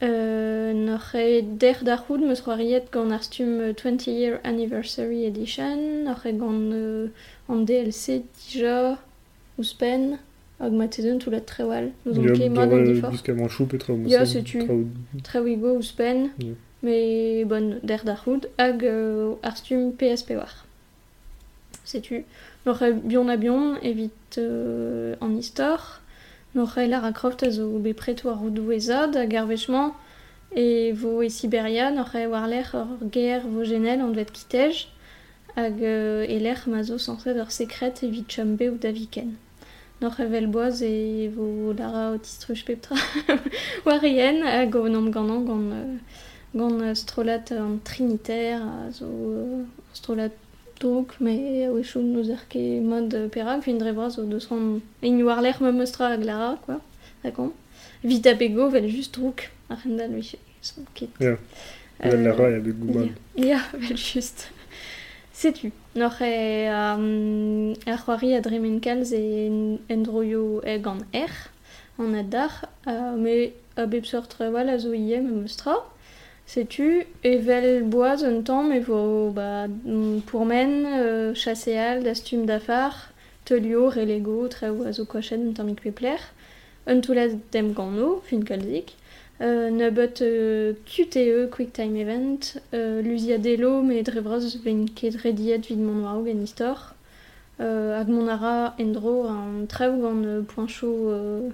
Euh, 0.02 0.73
n'aurait 0.73 1.42
der 1.42 1.85
da 1.85 1.99
c'houd 1.99 2.23
meus 2.23 2.40
c'hoariet 2.40 2.85
gant 2.90 3.11
ar 3.11 3.23
stum 3.23 3.61
euh, 3.61 3.73
20 3.75 4.07
year 4.07 4.40
anniversary 4.45 5.26
edition, 5.26 6.04
n'aurait 6.04 6.33
gant 6.33 6.54
euh, 6.73 7.09
an 7.49 7.57
DLC 7.57 8.23
dija, 8.38 8.97
ouspen, 9.59 10.19
hag 10.59 10.73
ma 10.73 10.88
tezen 10.88 11.19
tout 11.19 11.28
la 11.30 11.40
trewal, 11.40 11.90
nous 12.07 12.19
on 12.19 12.33
ket 12.33 12.49
mod 12.49 12.73
an 12.73 12.83
difort. 12.83 13.12
Jusqu'à 13.12 13.35
mon 13.35 13.49
chou 13.49 13.66
petra. 13.66 13.92
Ya, 14.07 14.25
setu. 14.25 14.62
Trawigo 15.23 15.76
ou 15.76 15.83
Spen, 15.83 16.30
Yeah. 16.38 16.54
mais 16.83 17.45
bonne 17.45 17.78
der 17.83 18.04
da 18.04 18.16
c'houd, 18.16 18.49
hag 18.57 18.83
euh, 18.85 19.35
ar 19.42 19.57
stum 19.59 19.92
PSP 19.92 20.30
war. 20.30 20.64
Sais-tu 21.85 22.25
N'aurait 22.66 22.92
bion 22.92 23.28
a 23.28 23.37
bion, 23.37 23.76
évite 23.83 24.38
euh, 24.38 25.14
en 25.21 25.35
histoire, 25.35 26.00
n'aurait 26.54 26.88
Lara 26.88 27.12
Croft 27.12 27.42
a 27.42 27.50
zo 27.50 27.78
be 27.78 27.92
preto 27.95 28.28
ar 28.28 28.38
roudou 28.38 28.73
ezad, 28.73 29.16
hag 29.16 29.35
ar 29.35 29.47
vechement, 29.47 29.95
et 30.57 30.92
vo 30.92 31.23
e 31.23 31.28
Siberia, 31.28 31.90
n'aurait 31.90 32.26
war 32.26 32.49
l'air 32.49 32.75
ur 32.75 33.07
guerre 33.07 33.47
vo 33.47 33.64
genel 33.64 34.00
an 34.00 34.12
vet 34.12 34.33
kitej, 34.33 34.88
hag 35.57 35.83
euh, 35.83 36.26
e 36.28 36.38
l'air 36.38 36.66
ma 36.66 36.83
zo 36.83 36.99
sanset 36.99 37.38
ur 37.38 37.50
sekret 37.50 38.02
evit 38.02 38.26
chambe 38.28 38.66
ou 38.69 38.76
daviken. 38.76 39.37
N'aurait 40.00 40.26
vel 40.26 40.47
boaz 40.47 40.83
e 40.83 41.28
vo 41.28 41.73
Lara 41.73 42.11
otistruch 42.14 42.64
peptra 42.64 42.97
warien, 43.87 44.42
hag 44.42 44.75
o 44.75 44.88
nom 44.88 45.11
ganan 45.11 45.45
gant, 45.47 45.71
euh, 45.71 45.97
gant 46.54 46.80
euh, 46.80 46.95
strolat 46.95 47.52
an 47.52 47.78
trinitaire, 47.85 48.62
a 48.62 48.90
zo 48.90 49.07
strolat 49.95 50.35
Dok, 50.81 51.21
mais 51.21 51.67
a 51.67 51.71
wechoù 51.71 52.01
nous 52.01 52.31
ar 52.31 52.45
mode 52.83 53.13
mod 53.15 53.31
perak, 53.31 53.63
fin 53.63 53.77
dre 53.77 53.93
bras 53.93 54.17
o 54.19 54.25
deus 54.25 54.47
ran 54.49 54.81
en 55.03 55.23
war 55.23 55.43
l'er 55.43 55.61
ma 55.61 55.73
meustra 55.73 56.07
a 56.07 56.17
glara, 56.17 56.59
quoi, 56.65 56.81
a 57.23 57.31
Vita 58.03 58.35
pego, 58.35 58.71
vel 58.71 58.89
juste 58.89 59.13
drouk 59.19 59.51
ar 59.69 59.77
rendal 59.85 60.11
me 60.11 60.23
son 60.63 60.87
ket. 60.95 61.11
Ya, 61.21 61.27
yeah. 61.27 61.39
euh, 62.07 62.25
la 62.25 62.33
ra 62.33 62.51
ya 62.51 62.61
bet 62.61 62.79
gouman. 62.81 63.11
Ya, 63.37 63.45
yeah. 63.45 63.65
vel 63.75 63.97
just. 63.97 64.49
Setu, 65.35 65.71
noc'h 65.95 66.23
e 66.25 66.69
um, 66.73 67.75
ar 67.87 67.99
c'hoari 68.01 68.35
a 68.35 68.41
dremen 68.41 68.81
et 68.81 68.87
Androyo 68.87 69.79
en 69.91 70.03
droio 70.03 70.61
eg 70.65 70.87
an 70.87 71.05
er, 71.13 71.35
an 71.99 72.15
adar, 72.15 72.69
uh, 72.87 73.17
me 73.17 73.53
a 73.77 73.87
sortre 74.05 74.51
wal 74.51 74.71
a 74.71 74.79
zo 74.79 74.95
ie 74.95 75.21
ma 75.21 75.31
meustra. 75.31 75.77
Sais-tu 76.50 77.07
E 77.23 77.37
vel 77.47 77.85
boaz 77.85 78.25
un 78.25 78.42
tamm 78.42 78.73
vo 78.80 79.30
ba, 79.30 79.69
mm, 79.69 80.23
pourmen, 80.26 80.73
euh, 80.85 81.33
chasseal, 81.33 82.02
da 82.02 82.12
stum 82.12 82.45
d'afar, 82.45 83.12
teulio, 83.45 83.88
relego, 83.88 84.49
treo 84.49 84.83
a 84.83 84.90
zo 84.92 85.04
koachet 85.04 85.38
un 85.38 85.52
tammik 85.52 85.80
pepler, 85.80 86.19
un 86.88 87.00
toulet 87.00 87.38
dem 87.52 87.73
gant 87.73 87.92
no, 87.92 88.21
fin 88.26 88.40
Euh, 89.40 89.71
euh, 90.23 90.73
QTE 90.87 91.49
Quick 91.52 91.73
Time 91.73 91.95
Event, 91.95 92.40
euh, 92.75 93.00
Lusia 93.00 93.38
Delo, 93.38 93.83
mais 93.83 94.02
drevraz 94.02 94.57
ven 94.64 94.87
ket 94.87 95.14
rediet 95.23 95.69
vid 95.69 95.78
mon 95.78 96.02
wao 96.02 96.25
gen 96.26 96.42
istor. 96.42 96.95
Euh, 97.61 98.02
endro 98.02 99.25
an 99.26 99.66
euh, 100.25 100.42
point 100.42 100.66
chaud 100.66 101.11
euh, 101.11 101.49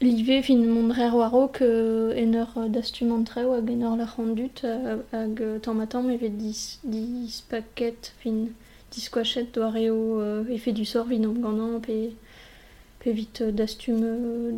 live 0.00 0.42
fin 0.42 0.56
mon 0.56 0.88
drer 0.88 1.14
warok 1.14 1.62
euh, 1.62 2.14
en 2.16 2.32
ur 2.32 2.52
euh, 2.56 2.68
dastum 2.68 3.12
an 3.12 3.24
treu 3.24 3.52
hag 3.52 3.70
en 3.70 3.80
ur 3.80 3.96
la 3.96 4.04
rendut 4.04 4.50
euh, 4.64 4.96
hag 5.12 5.42
euh, 5.42 5.58
tamm 5.58 5.80
a 5.80 5.86
tamm 5.86 6.10
evet 6.10 6.30
dis, 6.30 6.78
dis 6.84 7.44
paket 7.48 8.12
fin 8.22 8.46
dis 8.90 9.00
squachet 9.00 9.46
do 9.52 9.62
areo 9.62 10.20
euh, 10.20 10.44
effet 10.48 10.72
du 10.72 10.84
sort 10.84 11.06
vin 11.06 11.20
gandan 11.20 11.80
pe, 11.80 12.10
pe 13.00 13.10
vit 13.12 13.40
euh, 13.40 13.52
dastum 13.52 14.00
euh, 14.02 14.52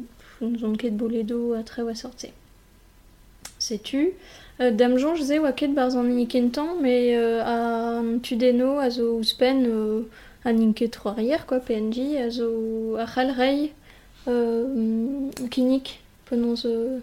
ket 0.78 0.90
boledo 0.90 1.52
a 1.52 1.62
treu 1.62 1.88
a 1.88 1.94
sortse. 1.94 2.26
Sais-tu? 3.58 4.12
Euh, 4.60 4.70
Dame 4.70 4.98
Jean, 4.98 5.14
je 5.14 5.38
oa 5.38 5.52
ket 5.52 5.68
barz 5.68 5.96
an 5.96 6.08
ikentan, 6.18 6.76
mais 6.80 7.16
euh, 7.16 7.42
a 7.44 8.02
tudeno 8.22 8.78
a 8.78 8.90
zo 8.90 9.18
ouspen 9.18 9.64
euh, 9.66 10.02
an 10.44 10.58
inket 10.58 10.96
c'hoarier, 10.96 11.38
quoi, 11.46 11.60
PNJ, 11.60 12.16
a 12.16 12.30
zo 12.30 12.96
a 12.96 13.06
rei 14.26 14.32
euh, 14.32 15.78
penons 16.26 16.54
euh, 16.64 16.98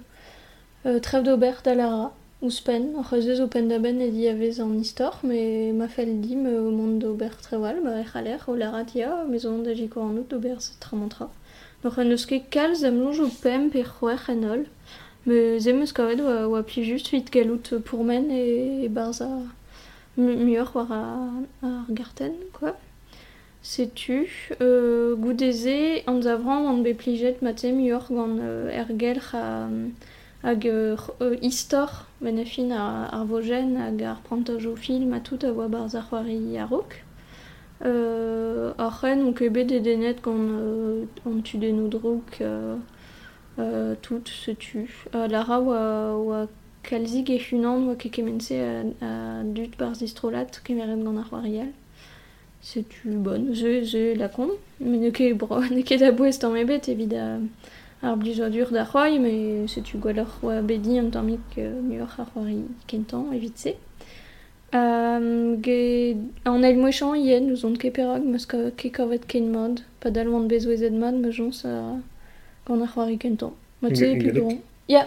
euh, 0.85 0.99
trev 0.99 1.23
d'obert 1.23 1.61
a 1.65 1.75
lara, 1.75 2.13
ouspen, 2.41 2.93
c'hezez 3.09 3.41
open 3.41 3.67
da 3.67 3.79
ben 3.79 3.99
e 4.01 4.09
di 4.09 4.27
avez 4.27 4.61
an 4.61 4.73
istor, 4.79 5.19
mais 5.23 5.71
ma 5.73 5.88
fel 5.88 6.21
dim 6.21 6.45
au 6.45 6.71
monde 6.71 6.99
d'obert 6.99 7.41
trewal, 7.41 7.81
ba 7.83 7.99
e 7.99 8.05
c'haler, 8.05 8.39
o 8.47 8.55
lara 8.55 8.83
dia, 8.83 9.25
maison 9.27 9.59
da 9.59 9.73
jiko 9.73 10.01
an 10.01 10.17
out 10.17 10.29
d'obert 10.29 10.61
se 10.61 10.71
tramontra. 10.79 11.29
Donc 11.83 11.97
an 11.97 12.11
eus 12.11 12.25
ket 12.25 12.49
kalz 12.49 12.83
am 12.83 12.99
longe 12.99 13.19
o 13.19 13.29
pem 13.41 13.69
pe 13.69 13.83
c'hwer 13.83 14.29
en 14.29 14.43
ol, 14.43 14.65
Me 15.25 15.59
ze 15.59 15.73
meus 15.73 15.91
kavet 15.91 16.21
oa, 16.23 16.47
oa 16.47 16.63
pli 16.63 16.81
just 16.88 17.09
vit 17.11 17.27
galout 17.29 17.67
pourmen 17.85 18.29
e, 18.31 18.85
e 18.85 18.88
barz 18.88 19.19
a 19.21 19.27
muur 20.15 20.71
war 20.73 20.91
a, 20.91 21.01
ar 21.61 21.85
garten, 21.89 22.33
quoi. 22.53 22.71
Sais-tu, 23.61 24.51
euh, 24.61 25.15
goudeze, 25.17 26.01
an 26.07 26.21
zavran 26.21 26.65
an 26.65 26.77
be 26.81 26.93
plijet 26.93 27.41
mate 27.41 27.65
muur 27.65 28.05
gant 28.09 28.37
euh, 28.39 28.71
hag 30.43 30.65
euh, 30.65 30.95
euh, 31.21 31.35
istor, 31.41 32.05
ben 32.21 32.39
ar, 32.39 33.13
ar 33.13 33.25
vojen 33.25 33.75
hag 33.75 34.01
ar 34.01 34.21
prantaj 34.21 34.65
o 34.65 34.75
film 34.77 35.19
tout 35.21 35.43
a 35.43 35.51
oa 35.51 35.67
barz 35.67 35.95
ar 35.95 36.07
c'hoari 36.09 36.57
a 36.57 36.65
rok. 36.65 37.03
Euh, 37.83 38.73
ar 38.77 39.01
ren 39.01 39.23
on 39.23 39.33
ket 39.33 39.49
bet 39.49 39.65
denet 39.65 40.21
gant 40.23 40.39
euh, 40.39 41.03
an 41.25 41.41
tudenoù 41.41 41.89
drouk 41.89 42.39
euh, 42.39 42.77
euh, 43.59 43.93
tout 44.01 44.25
se 44.25 44.51
tue. 44.51 45.05
Euh, 45.15 45.27
Lara 45.27 45.59
oa, 45.59 46.47
e 46.89 46.95
a, 48.55 49.05
a 49.05 49.43
dut 49.43 49.77
barz. 49.77 50.01
Se 52.61 52.79
tu 52.79 53.09
bonne, 53.09 53.53
ze, 53.55 53.83
ze 53.83 54.15
bro, 55.33 55.61
ne 55.71 55.81
ket 55.87 56.01
a 56.01 56.11
bouez 56.11 56.37
tamm 56.39 56.55
ebet 56.55 56.89
evit 56.89 57.13
a, 57.13 57.39
ar 58.01 58.17
blijodur 58.17 58.71
da 58.71 58.85
c'hoai, 58.85 59.19
mais 59.19 59.67
se 59.67 59.79
tu 59.79 59.97
gwelloc'h 59.97 60.43
oa 60.43 60.61
bedi 60.61 60.99
an 60.99 61.09
tammik 61.09 61.57
euh, 61.57 61.81
muur 61.81 62.07
ar 62.17 62.27
c'hoari 62.33 62.63
kentan 62.87 63.31
evit 63.33 63.57
se. 63.57 63.69
Euh, 64.75 65.55
ge, 65.61 66.15
an 66.45 66.63
el 66.63 66.77
yen, 67.17 67.47
nous 67.47 67.65
on 67.65 67.73
ket 67.75 67.91
perag, 67.91 68.23
meus 68.23 68.45
ka, 68.45 68.57
kavet 68.77 69.25
ken 69.25 69.51
mod, 69.51 69.81
pa 69.99 70.11
dal 70.11 70.27
vant 70.27 70.47
bezouezet 70.47 70.91
mod, 70.91 71.15
me 71.15 71.31
jons 71.31 71.65
a 71.65 71.95
gant 72.67 72.81
ar 72.81 72.87
c'hoari 72.93 73.17
kentan. 73.17 73.53
Ma 73.81 73.89
plus. 73.89 73.99
Ya, 74.89 75.05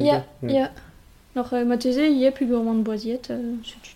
Ya, 0.00 0.24
ya. 0.42 0.70
Alors, 1.34 1.52
euh, 1.54 1.64
ma 1.64 1.76
plus 1.76 2.46
gourmand 2.46 2.74
de 2.74 2.82
boisiette, 2.82 3.30
euh, 3.30 3.54
c'est 3.64 3.95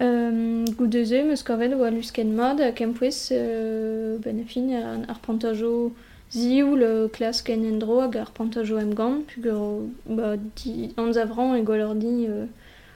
Euh, 0.00 0.64
goudeze, 0.78 1.22
meus 1.28 1.42
kavet 1.44 1.74
oa 1.76 1.90
lusken 1.92 2.32
mod, 2.32 2.60
a 2.64 2.72
kempouez, 2.72 3.28
euh, 3.32 4.16
ben 4.18 4.40
a 4.40 4.44
fin, 4.48 4.70
ar, 4.72 5.02
ar 5.12 5.18
pantajo 5.20 5.92
zioul, 6.32 6.80
euh, 6.82 7.08
klas 7.08 7.42
ken 7.44 7.66
endro, 7.68 8.00
hag 8.00 8.16
ar 8.16 8.30
pantajo 8.32 8.78
em 8.80 8.94
gant, 8.96 9.26
pug 9.28 9.50
ur, 9.52 9.90
ba, 10.08 10.38
di, 10.56 10.88
an 10.96 11.12
zavran 11.12 11.60
gwell 11.68 11.84
ur 11.84 11.94
di, 12.00 12.28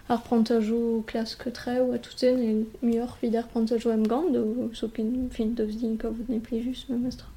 ar 0.09 0.23
pantajo 0.25 1.05
klas 1.07 1.35
que 1.37 1.51
tre, 1.53 1.77
oa 1.83 1.99
tout 1.99 2.17
zen, 2.17 2.41
e 2.41 2.65
muor 2.81 3.19
vid 3.21 3.37
gant, 4.09 4.33
fin 5.37 5.53
deus 5.53 5.77
din 5.77 5.99
kaout 5.99 6.29
ne 6.31 6.41
pli 6.41 6.63
just, 6.63 6.89
me 6.89 6.97
mestra. 6.97 7.29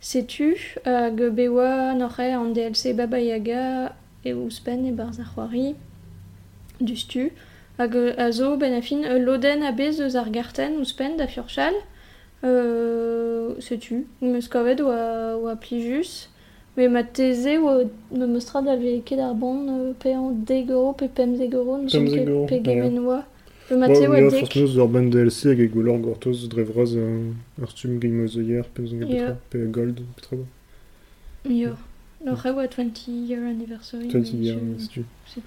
Sais-tu, 0.00 0.56
hag 0.86 1.28
bewa 1.36 1.92
n'aurait 1.92 2.36
en 2.36 2.46
DLC 2.54 2.94
Baba 2.96 3.20
Yaga 3.20 3.92
e 4.24 4.32
ouspen 4.32 4.86
e 4.86 4.92
hag 7.78 7.94
a 8.18 8.30
zo 8.32 8.56
ben 8.56 8.74
a 8.74 8.80
fin 8.82 9.04
euh, 9.04 9.18
loden 9.18 9.62
a 9.62 9.72
bez 9.72 10.00
eus 10.00 10.14
ar 10.16 10.30
garten 10.30 10.78
ouspen 10.80 11.16
da 11.16 11.26
furchal, 11.26 11.74
euh, 12.44 13.54
sais-tu, 13.60 14.06
meus 14.22 14.48
kavet 14.48 14.80
oa, 14.80 15.36
oa 15.36 15.56
pli 15.56 15.80
just, 15.82 16.28
me 16.76 16.88
ma 16.88 17.02
oa 17.02 17.84
me 18.12 18.26
mostra 18.26 18.62
da 18.62 18.76
ve 18.76 19.00
ket 19.04 19.18
ar 19.20 19.34
euh, 19.68 19.92
pe 19.98 20.12
an 20.14 20.44
deg 20.46 20.70
euro 20.70 20.92
pe 20.92 21.08
pem 21.08 21.36
deg 21.38 21.54
euro, 21.54 21.78
zeg 21.88 22.06
euro, 22.18 22.46
pe 22.46 22.60
gemen 22.62 22.98
oa, 23.06 23.24
Le 23.70 23.76
Mathieu 23.76 24.06
Bon, 24.08 24.14
ja, 24.16 24.24
Wadek. 24.24 24.40
forcément, 24.40 24.80
ur 24.82 24.88
ben 24.88 25.10
DLC 25.10 25.44
hag 25.50 25.60
e 25.60 25.66
golor 25.68 25.98
gortoz 26.00 26.48
drevraz 26.48 26.94
euh, 26.96 27.32
ur 27.60 27.68
stum 27.70 27.98
Game 28.00 28.24
of 28.24 28.32
the 28.32 28.40
Year, 28.40 28.64
pe 28.64 28.86
zon 28.86 29.00
Ja. 29.00 29.06
petra, 29.06 29.36
pe 29.50 29.58
gold, 29.70 30.00
petra. 30.16 30.36
Jo. 31.44 31.74
Noch 32.24 32.46
e 32.46 32.50
oa 32.50 32.66
20 32.66 33.10
year 33.28 33.42
anniversary. 33.44 34.08
20 34.08 34.32
mais 34.32 34.46
year, 34.46 34.56
je- 34.94 35.02
si 35.26 35.40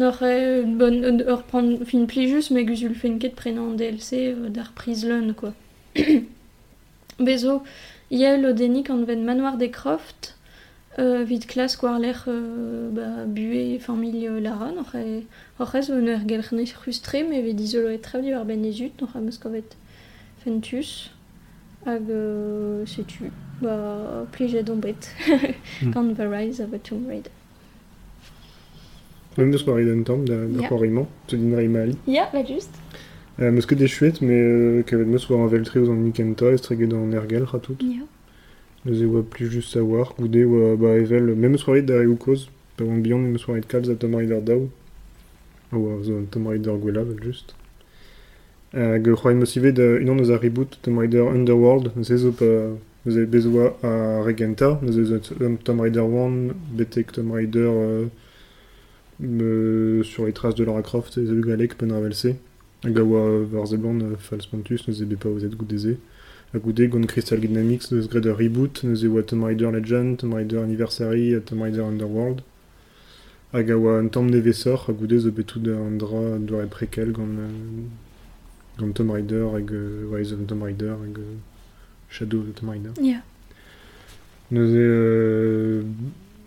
tu. 0.00 0.16
sais-tu. 0.16 0.20
Noch 0.20 0.22
e 0.22 0.62
bon 0.64 1.04
euh, 1.04 1.32
ur 1.32 1.42
prend 1.42 1.84
fin 1.84 2.06
plijus 2.06 2.50
me 2.50 2.62
guzul 2.62 2.94
fen 2.94 3.18
ket 3.18 3.34
prenañ 3.34 3.58
an 3.58 3.76
DLC 3.76 4.12
euh, 4.12 4.48
d'ar 4.48 4.72
prise 4.72 5.04
leun 5.06 5.34
quoi. 5.34 5.52
Bezo, 7.18 7.62
yel 8.10 8.46
o 8.46 8.52
denik 8.52 8.90
an 8.90 9.04
ven 9.04 9.24
manoir 9.24 9.56
des 9.58 9.70
Croft, 9.70 10.36
euh, 10.98 11.24
vid 11.24 11.46
klas 11.46 11.76
gwarler 11.78 12.14
euh, 12.28 12.90
ba, 12.90 13.24
bue 13.26 13.78
famille 13.78 14.26
euh, 14.26 14.40
Lara, 14.40 14.72
noch 14.72 14.94
e 14.94 15.22
Horrez 15.58 15.88
ven 15.88 16.08
ur 16.08 16.20
gelc'hne 16.26 16.66
frustre, 16.66 17.22
me 17.28 17.42
vet 17.42 17.60
izolo 17.60 17.90
e 17.90 17.98
trevdi 17.98 18.32
war 18.32 18.44
ben 18.44 18.64
ezut, 18.64 19.00
noch 19.00 19.16
a 19.16 19.20
meskovet 19.20 19.76
fentus, 20.44 21.10
hag 21.84 22.08
euh, 22.10 22.86
setu, 22.86 23.30
ba 23.60 24.26
plijet 24.32 24.70
on 24.70 24.76
bet, 24.76 25.10
Mm. 25.82 25.92
gant 25.92 26.14
the 26.16 26.28
rise 26.28 26.60
of 26.60 26.72
a 26.72 26.78
Tomb 26.78 27.06
Raider. 27.06 27.30
Même 29.36 29.52
eus 29.52 29.66
war 29.66 29.76
den 29.76 30.04
tamm 30.04 30.26
da, 30.26 30.34
da 30.34 30.62
Ja. 30.62 30.68
te. 31.26 31.36
Euh, 33.40 33.50
meus 33.50 33.66
ket 33.66 33.80
euh, 33.80 35.04
meus 35.06 35.30
war 35.30 35.38
an 35.40 35.48
veltre 35.48 35.80
ouz 35.80 35.88
an 35.88 36.02
Nikenta, 36.04 36.50
estreget 36.50 36.92
an 36.92 37.12
ergel 37.12 37.44
ratout. 37.44 37.80
Ja. 37.80 38.04
Neuze 38.84 39.06
oa 39.06 39.22
pli 39.22 39.46
just 39.48 39.70
savoir, 39.70 40.14
goude 40.18 40.44
oa 40.44 40.76
ba 40.76 40.96
evel, 40.98 41.34
même 41.36 41.54
eus 41.54 41.66
war 41.66 41.80
da 41.80 42.02
eo 42.02 42.16
koz, 42.16 42.48
pa 42.76 42.84
oan 42.84 43.00
bihan, 43.02 43.30
meus 43.30 43.46
war 43.48 43.60
kalz 43.60 43.88
a 43.88 43.94
Tomb 43.94 44.16
Raider 44.16 44.42
daou. 44.42 44.68
Oa, 45.72 46.02
zo 46.02 46.16
an 46.18 46.26
Tomb 46.30 46.48
Raider 46.48 46.76
gwella, 46.76 47.04
vel 47.04 47.22
just. 47.22 47.54
Hag 48.74 49.06
euh, 49.08 49.72
da 49.72 49.88
unan 50.02 50.18
eus 50.20 50.30
a 50.30 50.36
reboot 50.36 50.76
Tomb 50.82 50.98
Raider 50.98 51.24
Underworld, 51.24 51.92
neuze 51.96 52.18
zo 52.18 52.32
pa... 52.32 52.76
Neuze 53.06 53.24
bezoa 53.26 53.72
a 53.82 54.22
Regenta, 54.26 54.78
zo 54.90 55.20
um, 55.40 55.56
Tomb 55.64 55.80
Raider 55.80 56.04
1, 56.04 56.52
betek 56.76 57.12
Tomb 57.12 57.32
Raider 57.32 57.70
euh, 57.70 58.06
sur 59.20 60.26
les 60.26 60.32
traces 60.32 60.54
de 60.54 60.64
Lara 60.64 60.82
Croft 60.82 61.18
Galek 61.18 61.76
pen 61.76 61.92
ravelse. 61.92 62.36
Hag 62.82 62.96
a 62.96 63.02
oa 63.02 63.44
Varzeban 63.44 64.00
euh, 64.00 64.16
Fals 64.16 64.46
Pontus, 64.46 64.88
neuze 64.88 65.04
be 65.04 65.14
pa 65.14 65.28
ozet 65.28 65.54
goudeze. 65.54 65.98
A 66.54 66.58
goude 66.58 66.88
gant 66.88 67.06
Crystal 67.06 67.38
Dynamics 67.38 67.92
ur 67.92 68.08
reboot, 68.34 68.84
neuze 68.84 69.04
oa 69.04 69.22
Tomb 69.22 69.44
Raider 69.44 69.70
Legend, 69.70 70.16
Tomb 70.16 70.32
Raider 70.32 70.62
Anniversary, 70.62 71.34
Tomb 71.44 71.60
Raider 71.60 71.84
Underworld. 71.84 72.40
Hag 73.52 73.70
a 73.70 73.76
oa 73.76 73.98
un 73.98 74.08
tamm 74.08 74.30
nevesor, 74.30 74.88
a 74.88 74.92
goude 74.92 75.18
zo 75.18 75.30
betout 75.30 75.68
an 75.68 75.98
dra 75.98 76.38
doare 76.38 76.68
prequel 76.68 77.12
gant 77.12 78.94
Tomb 78.94 79.10
Raider 79.10 79.44
Rise 80.10 80.32
of 80.32 80.46
Tomb 80.46 80.62
Raider 80.62 80.96
Shadow 82.08 82.38
of 82.38 82.46
the 82.46 82.52
Tomb 82.54 82.70
Raider. 82.70 82.94
Neuze 84.50 85.84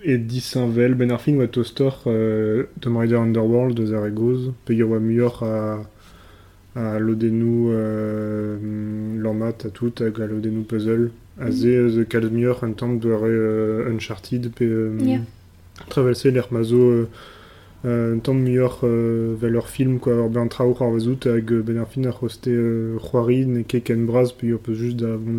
euh, 0.06 0.14
e 0.14 0.18
disanvel 0.18 0.96
ben 0.96 1.12
ar 1.12 1.22
fin 1.22 1.38
oa 1.38 1.48
toaster 1.48 1.92
euh, 2.08 2.64
Tomb 2.82 2.98
Raider 2.98 3.18
Underworld 3.18 3.80
eus 3.80 3.94
ar 3.94 4.08
egoz, 4.08 4.52
pe 4.66 4.78
oa 4.84 5.00
muioc'h 5.00 5.44
a, 5.44 5.84
a 6.76 7.00
lodenou 7.00 7.72
euh, 7.72 8.58
l'ormat 9.18 9.66
a 9.66 9.70
tout 9.70 10.02
hag 10.02 10.22
a 10.22 10.28
lodenou 10.28 10.64
puzzle. 10.64 11.12
A 11.40 11.50
ze 11.52 11.68
eus 11.68 12.06
kalz 12.10 12.30
muioc'h 12.30 12.64
un 12.64 12.74
tamm 12.74 13.00
doare 13.00 13.30
euh, 13.30 13.90
Uncharted 13.92 14.52
pe 14.54 14.66
euh, 14.66 15.20
Euh, 17.86 18.16
un 18.16 18.20
tamm 18.20 18.42
muioc'h 18.42 18.86
euh, 18.86 19.36
vel 19.38 19.56
ur 19.56 19.68
film 19.68 20.00
quoi 20.00 20.14
ur 20.14 20.30
ben 20.30 20.48
traoù 20.48 20.74
c'har 20.74 20.90
vazout 20.90 21.28
hag 21.28 21.52
ben 21.66 21.78
ar 21.78 21.88
fin 21.90 22.06
ar 22.06 22.18
c'hoste 22.18 22.48
euh, 22.48 22.98
c'hoari 22.98 23.46
ne 23.46 23.62
ket 23.62 23.84
ken 23.84 24.06
braz 24.06 24.32
pe 24.32 24.46
ur 24.46 24.60
peus 24.60 24.76
just 24.76 24.96
da 24.96 25.18
vont 25.18 25.38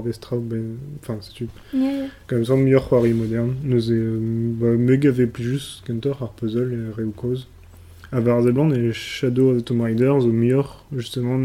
vez 0.00 0.18
ben... 0.40 0.76
Enfin, 1.00 1.18
c'est 1.20 1.34
tu 1.34 1.48
Ja, 1.74 1.80
ja. 1.80 2.04
Quand 2.26 2.36
même, 2.36 2.64
meilleur 2.64 2.88
Huawei 2.90 3.12
moderne. 3.12 3.54
Nous 3.64 3.90
euh, 3.90 4.18
bah, 4.58 4.78
Meg 4.78 5.06
avait 5.06 5.26
plus 5.26 5.44
juste 5.44 5.86
Kenter, 5.86 6.14
ar 6.22 6.30
puzzle 6.30 6.72
et 6.72 6.96
Reu 6.96 7.12
cause. 7.14 7.48
A 8.12 8.20
et 8.20 8.92
Shadow 8.92 9.50
of 9.50 9.58
the 9.58 9.64
Tomb 9.66 9.82
Raider, 9.82 10.14
zo 10.20 10.32
meilleur 10.32 10.86
justement 10.96 11.38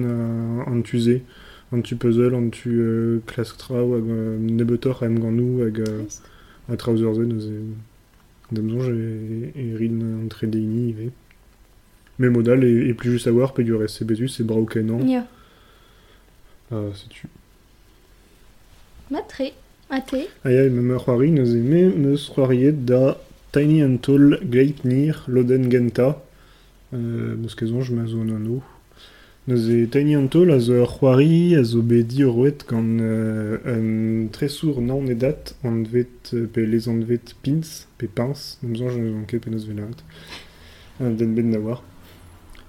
an 0.65 0.81
tuzé. 0.83 1.23
An 1.73 1.81
tu 1.81 1.97
puzzle, 1.97 2.33
an 2.33 2.49
tu 2.49 2.79
euh, 2.79 3.19
classe 3.27 3.57
trao 3.57 3.95
hag 3.95 4.03
euh, 4.07 4.37
nebetor 4.39 5.03
em 5.03 5.19
ganou 5.19 5.63
hag 5.63 5.83
a 6.69 6.77
trouser 6.77 7.05
nous 8.51 8.59
e 8.59 8.61
damzonj 8.61 8.89
e, 8.89 9.51
e 9.55 9.75
rin 9.77 10.01
an 10.01 10.27
tre 10.29 10.47
deini 10.47 10.89
ive. 10.89 11.11
Mais 12.19 12.29
modal 12.29 12.63
et, 12.63 12.89
et 12.89 12.93
plus 12.93 13.11
juste 13.11 13.29
c'est 13.87 14.05
bézus 14.05 14.29
c'est 14.29 14.43
bras 14.43 14.57
au 14.57 14.65
canon. 14.65 15.05
Ja. 15.05 15.25
Ah, 16.71 16.81
c'est 16.95 17.09
tu. 17.09 17.27
Matre. 19.09 19.41
Ate. 19.89 20.27
Aia, 20.43 20.69
me 20.69 20.81
ma 20.81 20.97
c'hoari 20.97 21.31
neus 21.31 21.53
e 21.55 21.59
me 21.59 21.89
meus 21.95 22.29
c'hoariet 22.33 22.73
da 22.73 23.17
Tiny 23.53 23.81
and 23.81 23.97
Tall 23.97 24.39
Gleipnir 24.43 25.23
Loden 25.27 25.69
Genta. 25.71 26.21
Euh, 26.93 27.35
meus 27.37 27.55
kezonj 27.55 27.91
Neuze 29.47 29.87
taini 29.87 30.13
an 30.17 30.25
tol 30.27 30.49
a 30.51 30.57
zo 30.59 30.73
ur 30.83 30.89
c'hoari 30.91 31.55
a 31.55 31.61
zo 31.63 31.79
bet 31.79 32.03
di 32.11 32.25
roet 32.25 32.65
gant 32.67 32.99
euh, 32.99 33.55
un 33.63 34.27
tresour 34.27 34.81
naon 34.81 35.07
e 35.07 35.15
dat 35.15 35.53
an 35.63 35.85
vet 35.87 36.33
pe 36.51 36.65
lezan 36.67 36.99
vet 37.07 37.31
pins, 37.43 37.87
pe 37.97 38.09
pins, 38.11 38.35
nemzan 38.61 38.91
j'en 38.91 39.21
an 39.21 39.23
ket 39.23 39.39
pe 39.39 39.49
neus 39.49 39.63
velaret. 39.63 40.03
Uh, 40.99 41.15
den 41.15 41.31
bet 41.31 41.47
na 41.47 41.61
war. 41.63 41.79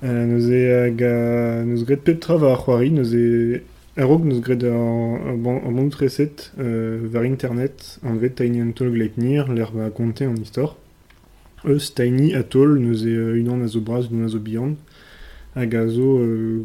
Uh, 0.04 0.22
neuze 0.30 0.60
hag 0.70 1.02
a... 1.02 1.64
neus 1.66 1.82
gret 1.82 2.04
pep 2.06 2.20
trav 2.22 2.46
a 2.46 2.54
c'hoari, 2.54 2.92
neuze... 2.94 3.64
Erog 3.98 4.22
neus 4.30 4.38
gret 4.38 4.62
an 4.62 5.42
bon 5.42 5.90
treset 5.90 6.52
euh, 6.60 7.08
var 7.10 7.26
internet 7.26 7.98
an 8.06 8.22
vet 8.22 8.38
taini 8.38 8.62
an 8.62 8.70
tol 8.70 8.94
gleipnir 8.94 9.50
l'er 9.50 9.74
va 9.74 9.90
konte 9.90 10.30
an 10.30 10.38
istor. 10.38 10.76
Eus 11.66 11.90
taini 11.90 12.36
a 12.38 12.44
tol 12.46 12.78
neuze 12.78 13.10
unan 13.34 13.66
a 13.66 13.72
zo 13.74 13.82
bras, 13.82 14.06
unan 14.12 14.30
a 14.30 14.36
zo 14.36 14.38
bihan. 14.38 14.78
Hag 15.58 15.74
a 15.74 15.82
zo 15.88 16.18
euh, 16.18 16.64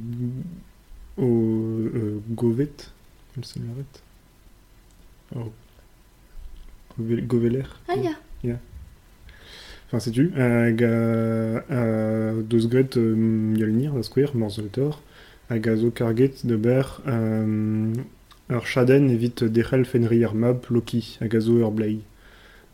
o 1.17 1.25
euh, 1.25 2.19
govet, 2.29 2.91
laret. 3.35 3.93
Oh. 5.35 5.51
Govel- 6.97 7.25
Goveler. 7.27 7.65
Ah 7.87 7.95
ja. 7.97 8.11
Enfin, 9.87 9.99
sais-tu, 9.99 10.31
hag 10.35 10.83
a, 10.83 11.63
a 11.69 12.33
deus 12.41 12.67
gret 12.67 12.97
euh, 12.97 13.15
Mjolnir, 13.15 13.93
skouer, 14.03 14.31
Morzoltor, 14.35 15.01
hag 15.49 15.67
a 15.69 15.75
zo 15.75 15.91
karget 15.91 16.45
de 16.45 16.55
ber 16.55 17.01
euh, 17.07 17.93
ur 18.49 18.65
chaden 18.67 19.09
evit 19.09 19.43
dechel 19.43 19.85
fenri 19.85 20.23
ar 20.25 20.33
map 20.35 20.65
Loki, 20.69 21.17
hag 21.21 21.35
a 21.35 21.39
zo 21.39 21.59
ur 21.61 21.71
blei. 21.71 21.99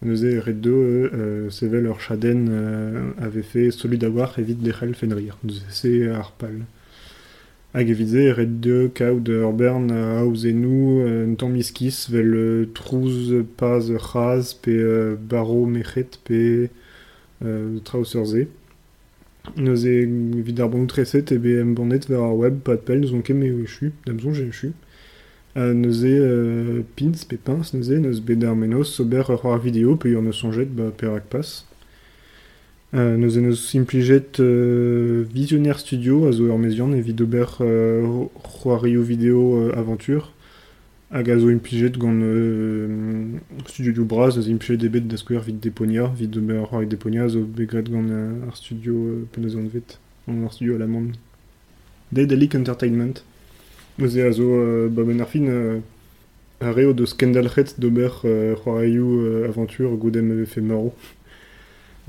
Neuze 0.02 0.40
ret 0.40 0.54
do, 0.54 0.72
euh, 0.72 1.50
sevel 1.50 1.88
ur 1.88 2.00
chaden 2.00 2.48
euh, 2.50 3.12
ave 3.18 3.42
fait 3.42 3.72
solud 3.72 4.02
a 4.04 4.10
war 4.10 4.40
evit 4.40 4.56
dechel 4.56 4.96
fenri, 4.96 5.28
neuze 5.44 5.66
se 5.70 6.08
ar 6.08 6.32
pal. 6.32 6.64
Hag 7.74 7.90
evize 7.92 8.32
ret 8.34 8.62
do 8.64 8.90
kaout 8.90 9.28
ur 9.30 9.52
bern 9.54 9.92
a 9.92 10.22
aouzenou 10.22 11.02
euh, 11.02 11.28
un 11.28 11.36
tamm 11.36 11.52
miskis 11.52 12.08
vel 12.10 12.34
euh, 12.34 12.66
trouz 12.74 13.44
paz 13.58 13.92
raz 13.92 14.56
pe 14.56 14.72
euh, 14.72 15.16
baro 15.20 15.66
mechet 15.66 16.18
pe 16.24 16.70
euh, 17.44 17.80
traoser 17.84 18.26
ze. 18.26 18.48
Neus 19.56 19.86
e 19.86 20.08
vid 20.08 20.64
ar 20.64 20.70
bank 20.70 20.90
treset 20.90 21.32
ebe 21.36 21.60
em 21.60 21.76
bandet 21.76 22.08
ver 22.10 22.24
ar 22.24 22.34
web 22.40 22.64
pat 22.64 22.82
pel 22.88 23.04
neus 23.04 23.14
on 23.14 23.22
ket 23.22 23.36
me 23.38 23.52
echu, 23.52 23.92
damzon 25.56 25.64
j'ai 25.64 25.66
echu. 25.66 25.72
Uh, 25.72 25.74
neus 25.74 26.04
e 26.04 26.08
euh, 26.08 26.82
pins 26.96 27.26
pe 27.28 27.36
pins 27.36 27.74
menos 28.56 28.84
sober 28.86 29.24
pe 30.98 31.08
Visionnaire 35.32 35.80
Studio 35.80 36.28
a 36.28 36.32
zo 36.32 36.48
ur 36.48 36.58
meziant 36.58 36.92
evit 36.94 37.22
ober 37.22 37.46
euh, 37.62 38.26
euh, 39.58 39.72
aventure. 39.78 40.34
Hag 41.12 41.30
a 41.32 41.40
zo 41.40 41.50
implijet 41.50 41.98
euh, 42.22 42.88
studio 43.66 43.92
du 43.92 44.04
braz 44.04 44.38
neus 44.38 44.48
implijet 44.50 44.84
ebet 44.86 45.08
da 45.08 45.18
skouer 45.18 45.42
vid 45.42 45.60
deponia 45.60 46.06
vid 46.16 46.30
deponia 46.86 47.28
zo 47.28 47.42
begret 47.42 47.90
gant 47.90 48.06
euh, 48.10 48.48
ar 48.48 48.56
studio 48.56 48.94
euh, 48.94 49.28
penaos 49.32 49.56
an 49.58 49.66
vet 49.74 49.98
an 50.28 50.44
ar 50.46 50.54
studio 50.54 50.76
alamand 50.76 51.14
Daedalic 52.12 52.54
Entertainment 52.54 53.24
Neus 54.00 54.16
e 54.16 54.22
a 54.22 54.32
zo 54.32 54.44
euh, 54.44 54.88
ba 54.90 55.04
ben 55.04 55.20
ar 55.22 55.28
fin 55.28 55.46
euh, 55.48 55.80
a 56.62 56.72
reo 56.72 56.94
de 56.94 57.06
skandalc'het 57.06 57.76
d'ober 57.80 58.10
euh, 58.26 58.56
c'hoarioù 58.56 59.20
euh, 59.22 59.48
aventure 59.48 59.92
goudem 59.98 60.32
eve 60.32 60.46
fe 60.46 60.62
maro 60.62 60.94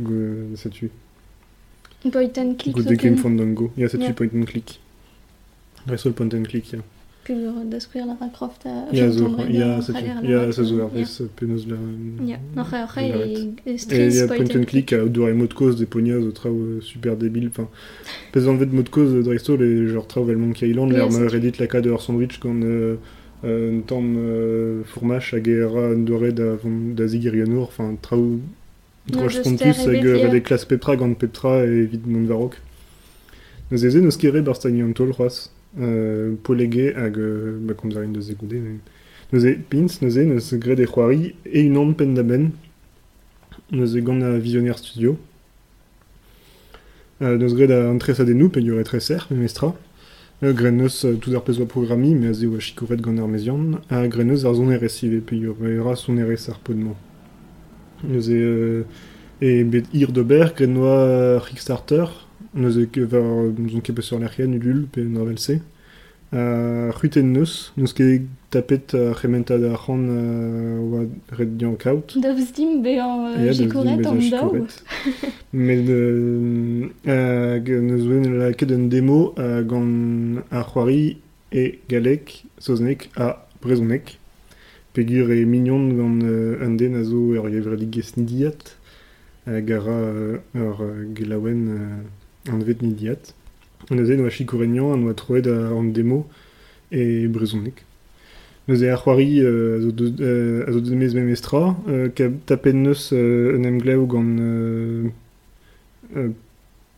Go, 0.00 0.12
setu 0.56 0.90
Point 2.10 2.32
and 2.38 2.54
click. 2.58 2.74
Go 2.74 2.82
de 2.82 2.94
ken. 2.96 3.16
Fandango. 3.18 3.70
Ya, 3.76 3.88
setu 3.88 4.04
Ja. 4.04 4.12
point 4.14 4.30
and 4.34 4.44
click. 4.46 4.78
Resol 5.86 6.12
point 6.14 6.32
and 6.32 6.44
click, 6.44 6.72
ya. 6.72 6.78
Pur 6.78 6.84
da 7.28 7.80
square 7.80 8.06
la 8.06 8.16
Croft 8.32 8.66
a 8.66 8.88
Ja, 8.92 9.10
Tomb 9.10 9.36
Raider, 9.36 9.54
ja, 9.54 9.78
ja, 9.78 10.40
Haller, 10.40 10.52
c'est 10.52 10.64
so, 10.64 10.78
ja. 10.78 10.90
Et 13.66 13.78
Streets 13.78 14.08
il 14.08 14.16
y 14.16 14.20
a 14.20 14.26
point 14.26 14.56
and 14.56 14.64
click 14.64 14.92
à 14.92 15.04
dour 15.04 15.28
mot 15.28 15.46
de 15.46 15.54
cause 15.54 15.76
des 15.76 15.86
pognas 15.86 16.18
au 16.18 16.32
trao 16.32 16.52
euh, 16.52 16.80
super 16.80 17.16
débile 17.16 17.48
enfin 17.48 17.68
pèse 18.32 18.48
en 18.48 18.58
fait 18.58 18.66
de 18.66 18.74
mot 18.74 18.82
de 18.82 18.88
cause 18.88 19.12
de 19.14 19.22
Dresto 19.22 19.56
les 19.56 19.88
genre 19.88 20.06
trao 20.06 20.24
vel 20.24 20.36
Monkey 20.38 20.68
Island 20.68 20.92
l'air 20.92 21.08
redit 21.08 21.52
la 21.58 21.66
cas 21.66 21.80
de 21.80 21.90
leur 21.90 22.02
sandwich 22.02 22.38
quand 22.38 22.54
euh, 22.62 22.96
euh, 23.44 23.78
un 23.78 23.80
temps 23.80 24.02
euh, 24.02 24.82
fourmache 24.84 25.34
à 25.34 25.40
guerra 25.40 25.88
un 25.88 25.98
doré 25.98 26.32
da 26.32 26.56
da 26.64 27.06
zigirianour 27.06 27.68
enfin 27.68 27.96
trao 28.00 28.40
trao 29.12 29.28
je 29.28 29.40
spontus 29.40 29.76
stais 29.76 29.88
hag 29.88 30.04
rebet, 30.04 30.22
red 30.24 30.32
ja. 30.32 30.40
classe 30.40 30.64
peptra 30.64 30.96
gant 30.96 31.14
peptra 31.14 31.64
et 31.64 31.84
vid 31.84 32.06
mon 32.06 32.26
varok 32.26 32.56
Nos 33.70 33.84
eze 33.84 33.96
nos 34.02 34.10
skire 34.10 34.42
barstani 34.42 34.82
an 34.82 34.92
tol 34.92 35.12
c'hoaz 35.12 35.46
euh, 35.46 35.59
polégué 36.42 36.94
hag 36.94 37.18
euh, 37.18 37.58
bah, 37.60 37.74
comme 37.74 37.92
de 37.92 37.98
mais 39.32 39.44
e 39.44 39.54
pins 39.54 39.86
nos 40.02 40.18
e 40.18 40.24
nos 40.24 40.58
gre 40.58 40.74
des 40.74 40.88
et 41.46 41.60
une 41.60 41.76
onde 41.76 41.96
pen 41.96 42.14
da 42.14 42.22
ben 42.22 42.50
nos 43.70 43.96
e 43.96 44.00
gant 44.00 44.20
a 44.22 44.38
Visionnaire 44.38 44.78
Studio. 44.78 45.16
Euh, 47.22 47.36
nos 47.38 47.54
gre 47.54 47.68
da 47.68 47.88
antresa 47.90 48.24
den 48.24 48.38
nou 48.38 48.48
pe 48.48 48.60
yore 48.60 48.82
treser 48.82 49.28
me 49.30 49.36
mestra. 49.36 49.74
Euh, 50.42 50.52
grenos 50.52 51.04
euh, 51.04 51.14
tout 51.14 51.32
ar 51.36 51.44
me 51.46 52.28
a 52.28 52.32
ze 52.32 52.46
oa 52.46 52.96
gant 52.96 53.18
ar 53.18 53.28
mezian. 53.28 53.78
A 53.88 54.08
grenos 54.08 54.44
ar 54.44 54.54
zon 54.54 54.76
pe 54.76 55.36
e 58.30 58.34
euh, 58.34 58.84
e 59.40 59.62
bet 59.62 59.84
ir 59.92 60.10
de 60.10 60.22
Kickstarter 61.46 62.08
Neus 62.54 62.76
e 62.78 62.86
kevar 62.90 63.52
zon 63.70 63.82
ket 63.84 63.94
peus 63.94 64.10
ur 64.12 64.20
lec'hienn 64.20 64.56
ulul 64.58 64.86
pe 64.90 65.04
un 65.06 65.18
ravel-se. 65.18 65.60
Uh, 66.32 66.90
Ruiten 66.94 67.32
neus, 67.32 67.72
neus 67.76 67.92
tapet 68.50 68.94
uh, 68.94 69.12
c'hementa 69.14 69.58
da 69.58 69.76
c'han 69.76 70.02
uh, 70.08 70.80
oa 70.80 71.06
red 71.36 71.56
dian 71.58 71.74
kaout. 71.76 72.14
Daouz 72.16 72.52
dim 72.54 72.82
be 72.82 72.98
an 72.98 73.34
uh, 73.34 73.52
jikoret 73.52 74.06
an 74.06 74.18
daou. 74.30 74.66
Met 75.52 75.90
uh, 75.90 76.90
neus 77.88 78.06
oen 78.06 78.38
la 78.38 78.52
ke 78.52 78.66
un 78.70 78.86
démo 78.90 79.34
uh, 79.38 79.62
gant 79.62 80.42
ar 80.50 80.66
c'hoari 80.70 81.18
e 81.52 81.78
galek, 81.88 82.44
soznek 82.58 83.10
a 83.16 83.46
brezonek. 83.62 84.18
Pegur 84.94 85.30
e 85.34 85.44
mignon 85.44 85.90
gant 85.98 86.22
un 86.66 86.76
den 86.78 86.94
a 86.94 87.02
zo 87.04 87.30
ur 87.38 87.50
yevredik 87.50 87.90
gesnidiat. 87.90 88.76
gara 89.46 90.38
ur 90.54 90.78
glawen 91.16 91.62
1-9 92.50 92.82
Nidiat, 92.82 93.34
neuze 93.90 94.16
noa 94.18 94.30
chikourenian, 94.30 94.96
noa 94.96 95.14
troed 95.14 95.46
a 95.46 95.50
euh, 95.50 95.78
an 95.78 95.92
demo 95.92 96.26
e 96.92 97.26
brezonnek. 97.28 97.84
Neuze 98.68 98.90
ar 98.90 99.00
c'hoari 99.02 99.40
euh, 99.40 99.78
a 100.66 100.72
zo 100.72 100.80
deus 100.80 100.96
mez 100.96 101.14
mem 101.14 101.30
estra, 101.30 101.76
euh, 101.88 102.08
ka 102.08 102.28
tapen 102.46 102.82
neus 102.82 103.12
un 103.12 103.64
em 103.64 103.78
gleu 103.78 104.06
gant 104.06 104.36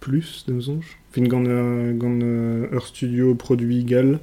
plus 0.00 0.44
de 0.48 0.52
mezonj, 0.54 0.84
fin 1.12 1.28
gant, 1.28 1.44
gant 1.94 2.20
studio 2.80 3.34
produit 3.34 3.84
gal, 3.84 4.18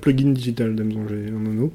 plugin 0.00 0.34
digital 0.34 0.74
de 0.76 0.82
mezonj 0.82 1.12
an 1.32 1.46
anno. 1.46 1.72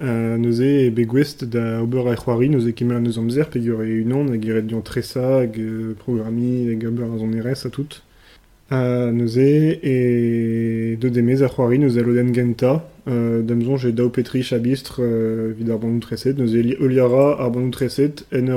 Neus 0.00 0.60
e 0.60 0.90
begwest 0.90 1.44
da 1.44 1.80
ober 1.82 2.08
a 2.08 2.16
c'hoari, 2.16 2.48
e 2.48 3.18
amzer, 3.18 3.48
pe 3.48 3.60
gur 3.60 3.82
e 3.82 4.02
e 4.02 4.82
tresa, 4.82 5.40
hag 5.40 5.56
euh, 5.58 5.94
programi, 5.94 6.68
hag 6.70 6.84
ober 6.84 7.04
a 7.04 7.18
zon 7.18 7.30
RS 7.40 7.66
a 7.66 7.70
tout. 7.70 8.02
Euh, 8.72 9.12
neus 9.12 9.36
e, 9.36 9.78
e 9.82 10.96
de 10.96 11.08
demez 11.08 11.42
a 11.42 11.48
c'hoari, 11.48 11.78
neus 11.78 11.96
a 11.98 12.02
loden 12.02 12.32
genta, 12.32 12.88
euh, 13.06 13.42
j'ai 13.76 13.92
dao 13.92 14.08
petrich 14.08 14.52
a 14.52 14.58
bistr 14.58 14.96
euh, 15.00 15.52
vid 15.56 15.68
e 15.68 16.76
oliara 16.80 17.38
ar 17.38 17.50
bandou 17.50 17.70
treset, 17.70 18.24
en 18.32 18.48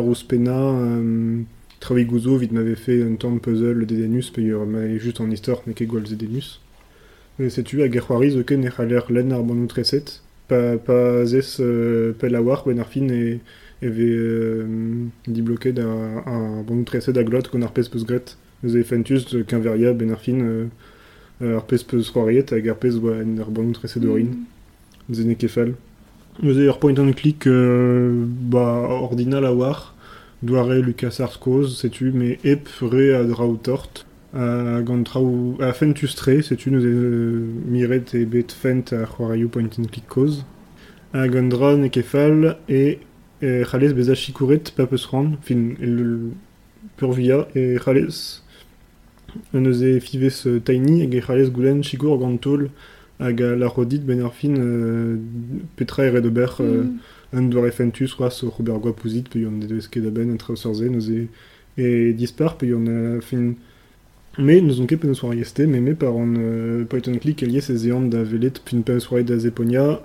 m'avait 2.54 2.76
fait 2.76 3.04
un 3.04 3.16
temps 3.16 3.32
de 3.32 3.40
puzzle 3.40 3.86
de 3.86 3.96
Denus, 3.96 4.32
pe 4.32 4.42
ur 4.42 4.66
ma 4.66 4.98
juste 4.98 5.22
en 5.22 5.30
histoire, 5.30 5.62
mais 5.68 5.74
ket 5.74 5.86
gwall 5.86 6.08
ze 6.08 6.16
Denus. 6.16 6.62
Mais 7.38 7.50
setu 7.50 7.84
a 7.84 7.88
gerc'hoari 7.88 8.32
zo 8.32 8.44
ken 8.44 8.64
e 8.64 8.70
c'haller 8.70 9.06
len 9.10 9.30
bandou 9.44 9.68
treset, 10.48 10.78
pa, 10.78 10.94
pa 10.94 11.26
zes 11.26 11.58
euh, 11.60 12.14
pel 12.20 12.36
a 12.36 12.42
war 12.42 12.64
ben 12.66 12.80
ar 12.80 12.88
fin 12.88 13.08
e, 13.10 13.40
e 13.82 13.88
ve 13.88 14.10
euh, 14.10 15.08
dibloket 15.28 15.80
ar, 15.80 16.24
ar 16.26 16.64
bandou 16.64 16.86
treset 16.86 17.18
a 17.18 17.24
glot 17.24 17.50
kon 17.50 17.62
ar 17.62 17.74
pez 17.74 17.90
peus 17.90 18.06
gret. 18.06 18.38
Neus 18.64 18.76
e 18.76 18.84
fentus 18.84 19.26
qu'un 19.48 19.60
veria 19.60 19.94
ben 19.94 20.12
ar 20.12 20.20
fin 20.20 20.40
euh, 20.42 21.58
ar 21.58 21.66
pez 21.66 21.84
peus 21.84 22.12
c'hoariet 22.12 22.54
hag 22.54 22.70
ar 22.70 22.78
pez 22.78 22.98
oa 22.98 23.20
en 23.22 23.38
ar 23.40 23.52
bandou 23.52 23.74
treset 23.74 24.00
d'orin. 24.00 24.32
Mm. 25.10 25.14
Zene 25.14 25.36
kefal. 25.36 25.76
Eus 26.44 26.58
ur 26.62 26.80
point 26.80 26.98
and 27.00 27.14
click 27.14 27.48
euh, 27.48 28.26
ba 28.28 28.86
ordinal 29.02 29.46
a 29.46 29.54
war, 29.54 29.96
doare 30.44 30.82
Lucas 30.82 31.18
cause, 31.40 31.78
setu, 31.78 32.12
mais 32.14 32.38
ep 32.44 32.70
re 32.82 33.16
a 33.16 33.24
drao 33.24 33.56
tort, 33.58 34.06
a 34.38 34.82
gant 34.82 35.04
trao, 35.04 35.58
a 35.60 35.74
fentus 35.74 36.16
tre, 36.16 36.42
setu, 36.42 36.70
nous 36.72 36.86
e 36.86 36.94
miret 37.68 38.14
e 38.14 38.26
bet 38.26 38.52
fent 38.52 38.94
a 38.94 39.06
c'hoaraio 39.06 39.48
point 39.50 39.70
and 39.80 39.88
click 39.92 40.08
cause, 40.08 40.46
a 41.14 41.28
gant 41.28 41.50
dra 41.50 41.76
ne 41.76 41.90
kefal, 41.90 42.58
e, 42.70 43.00
e 43.42 43.64
c'halez 43.64 43.94
bez 43.94 44.10
a 44.10 44.16
chikouret 44.16 44.72
pa 44.76 44.86
peus 44.86 45.06
ran, 45.06 45.34
fin, 45.42 45.74
e 45.82 45.86
le 45.86 46.20
purvia, 46.98 47.48
e 47.56 47.78
c'halez, 47.84 48.44
eus 49.54 49.82
e 49.82 50.00
fivez 50.00 50.46
euh, 50.46 50.60
tiny, 50.60 51.02
hag 51.04 51.16
e 51.16 51.22
c'halez 51.22 51.50
goulen 51.50 51.82
chikour 51.84 52.20
gant 52.20 52.38
tol, 52.38 52.70
hag 53.20 53.42
a 53.42 53.56
la 53.56 53.68
rodit 53.68 54.06
ben 54.06 54.22
ar 54.22 54.34
fin 54.34 54.54
euh, 54.60 55.18
petra 55.76 56.06
e 56.06 56.12
red 56.12 56.26
ober 56.26 56.62
euh, 56.62 56.84
Mm. 57.34 57.50
doare 57.50 57.72
fentus 57.72 58.16
o 58.20 58.50
Robert 58.50 58.80
Guapouzit 58.80 59.28
pe 59.30 59.40
yon 59.40 59.60
aben 60.08 60.32
entre 60.32 60.56
sorze 60.56 60.84
neus 60.84 61.10
e 61.10 61.28
e 61.78 62.14
dispar 62.14 62.58
pe 62.58 62.68
yon 62.68 62.88
a 62.88 63.22
fin 63.22 63.56
me 64.38 64.60
neus 64.62 64.80
on 64.80 64.86
ket 64.86 65.02
pe 65.02 65.08
neus 65.08 65.24
war 65.24 65.34
yeste 65.34 65.66
me 65.68 65.80
me 65.80 65.94
par 65.96 66.16
an 66.16 66.36
euh, 66.38 66.86
point 66.86 67.08
and 67.08 67.20
click 67.20 67.44
elie 67.44 67.62
se 67.62 67.76
zeant 67.76 68.10
da 68.10 68.24
velet 68.24 68.62
fin 68.66 68.82
pe 68.82 68.98
eus 68.98 69.10
war 69.12 69.24
da 69.24 69.38
zeponia 69.38 70.02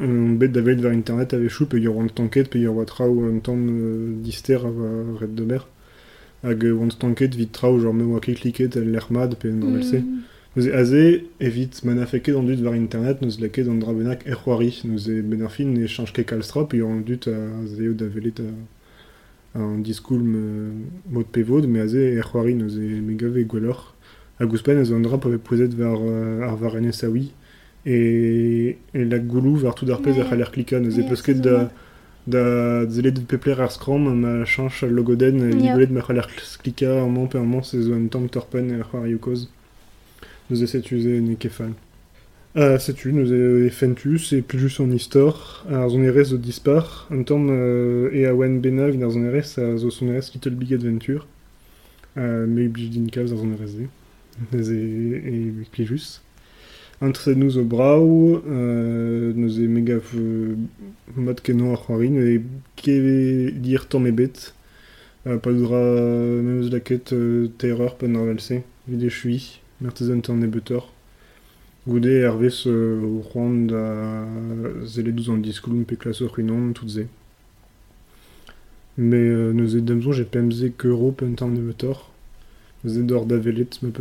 on 0.00 0.36
bet 0.38 0.52
da 0.52 0.60
velet 0.60 0.82
ver 0.82 0.92
internet 0.92 1.34
ave 1.34 1.48
chou 1.48 1.66
pe 1.66 1.78
yor 1.78 2.00
an 2.00 2.08
tanket 2.08 2.50
pe 2.50 2.58
yor 2.58 2.74
wa 2.74 2.84
trao 2.84 3.24
an 3.28 3.40
tan 3.40 3.58
euh, 3.68 4.14
dister 4.22 4.64
a 4.66 4.70
va 4.70 5.18
red 5.20 5.34
d'ober 5.34 5.66
hag 6.42 6.64
euh, 6.64 6.82
an 6.82 6.88
tanket 6.88 7.34
vit 7.34 7.52
trao 7.52 7.78
genre 7.78 7.94
me 7.94 8.04
oa 8.04 8.20
ket 8.20 8.40
kliket 8.40 8.76
el 8.76 8.90
l'ermad 8.92 9.36
pe 9.38 9.48
an 9.48 9.62
mm. 9.62 9.82
Mm. 9.82 10.22
Nous 10.56 10.68
e 10.68 10.72
aze 10.72 11.20
evit 11.38 11.84
manafeket 11.84 12.34
an 12.34 12.46
dut 12.48 12.62
war 12.64 12.74
internet 12.74 13.20
neus 13.20 13.38
leket 13.38 13.68
an 13.68 13.76
drabenak 13.78 14.26
er 14.26 14.38
c'hoari. 14.40 14.72
Nous 14.84 15.10
e 15.10 15.20
ben 15.20 15.42
ar 15.42 15.50
fin 15.50 15.76
e 15.76 15.86
chanj 15.86 16.14
ket 16.16 16.24
kalstra, 16.30 16.64
pe 16.64 16.80
an 16.80 17.02
dut 17.04 17.28
a 17.28 17.36
zeo 17.68 17.92
da 17.92 18.06
velet 18.08 18.40
a, 18.40 18.48
an 19.56 19.82
diskoulm 19.82 20.34
euh, 20.36 20.70
mod 21.10 21.26
pevod, 21.32 21.66
me 21.66 21.80
aze 21.80 22.02
er 22.18 22.22
c'hoari 22.28 22.54
neus 22.54 22.76
e 22.76 23.00
megave 23.00 23.44
gwelloc'h. 23.48 23.92
A 24.38 24.44
gouspen 24.44 24.78
eus 24.82 24.92
an 24.92 25.02
dra 25.02 25.18
pa 25.18 25.28
poezet 25.48 25.74
war 25.78 25.98
euh, 26.00 26.46
ar 26.48 26.56
var 26.60 26.76
ene 26.76 26.92
saoui. 26.92 27.30
E, 27.86 28.76
e 28.94 29.04
la 29.04 29.18
goulou 29.18 29.56
var 29.56 29.74
tout 29.74 29.90
ar 29.90 30.00
pez 30.02 30.14
Ouais. 30.16 30.22
ar 30.22 30.28
c'haller 30.30 30.50
klika, 30.50 30.80
neus 30.80 30.98
e 30.98 31.02
peusket 31.08 31.40
da 31.40 31.70
da 32.26 32.84
zelet 32.90 33.14
de 33.14 33.20
pepler 33.22 33.60
ar 33.60 33.70
skram 33.70 34.08
ma 34.22 34.44
chanj 34.44 34.82
al 34.84 34.90
logoden 34.90 35.36
e 35.40 35.50
Ja. 35.50 35.76
libelet 35.76 35.90
ma 35.90 36.00
c'haller 36.02 36.26
klika 36.62 37.06
man 37.06 37.62
se 37.62 37.80
zo 37.82 37.94
an 37.94 38.08
tamm 38.08 38.28
torpen 38.28 38.70
e 38.70 38.80
ar. 38.80 38.88
Nous 40.48 41.36
kefal. 41.38 41.72
Uh, 42.56 42.78
setu, 42.78 43.12
nous 43.12 43.30
e 43.34 43.68
fentus 43.68 44.32
e 44.32 44.40
plus 44.40 44.80
en 44.80 44.90
istor, 44.90 45.66
ar 45.68 45.90
zon 45.90 46.06
erez 46.08 46.32
dispar, 46.40 47.06
un 47.10 47.22
tamm 47.22 47.50
euh, 47.50 48.08
e 48.16 48.24
a 48.24 48.32
oan 48.32 48.62
bena 48.64 48.88
vin 48.88 49.04
ar 49.04 49.10
zon 49.12 49.26
erez 49.28 49.58
a 49.60 49.76
son 49.76 50.06
Little 50.06 50.56
Big 50.56 50.72
Adventure, 50.72 51.26
me 52.16 52.66
blij 52.68 52.88
din 52.94 53.10
kalz 53.12 53.34
ar 53.34 53.42
zon 53.42 53.52
erez 53.58 53.76
de, 53.76 53.88
e, 54.72 55.52
e 57.02 57.34
nous 57.34 57.58
o 57.58 57.64
brau, 57.64 58.42
euh, 58.48 59.34
nous 59.36 59.60
e 59.60 59.68
mega 59.68 60.00
euh, 60.16 60.56
mod 61.14 61.42
kenon 61.42 61.74
ar 61.74 61.84
c'hoarin, 61.84 62.16
e 62.16 62.40
ke 62.80 63.52
dir 63.52 63.84
tamm 63.84 64.08
e 64.08 64.16
bet, 64.16 64.54
uh, 65.26 65.36
pa 65.36 65.52
dra 65.52 65.84
même 66.40 66.62
eus 66.62 66.72
laket 66.72 67.12
euh, 67.12 67.52
terreur 67.58 68.00
pen 68.00 68.16
ar 68.16 68.24
valse, 68.24 68.64
vid 68.88 69.04
e 69.04 69.12
chui, 69.12 69.60
mertezen 69.84 70.24
tan 70.24 70.40
e 70.40 70.48
betor. 70.48 70.95
Goude 71.86 72.06
ervez 72.06 72.66
euh, 72.66 73.00
o 73.00 73.22
c'hoant 73.22 73.66
da 73.66 74.26
zele 74.84 75.12
douz 75.12 75.30
an 75.30 75.38
diskoulm 75.38 75.84
pe 75.84 75.94
klaso 75.96 76.26
ruinon 76.26 76.72
tout 76.72 76.88
ze. 76.88 77.06
Me 78.98 79.16
euh, 79.16 79.80
demzon 79.80 80.12
j'ai 80.12 80.24
pemze 80.24 80.72
keuro 80.76 81.12
pen 81.12 81.34
tan 81.34 81.54
e 81.54 81.60
betor. 81.60 82.10
Ze 82.84 83.02
dor 83.02 83.24
da 83.26 83.36
velet 83.36 83.80
me 83.82 83.92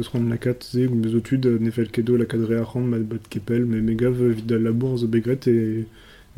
ze 0.62 0.88
ou 0.88 0.95
meus 0.95 1.13
otud 1.13 1.45
ne 1.45 1.71
fel 1.71 1.91
kedo 1.91 2.17
la 2.17 2.26
rand 2.63 3.28
kepel 3.30 3.65
me 3.65 3.82
me 3.82 3.95
gav 3.95 4.15
vid 4.15 4.45
da 4.45 4.58
labour 4.58 5.08
begret 5.08 5.48
e 5.48 5.86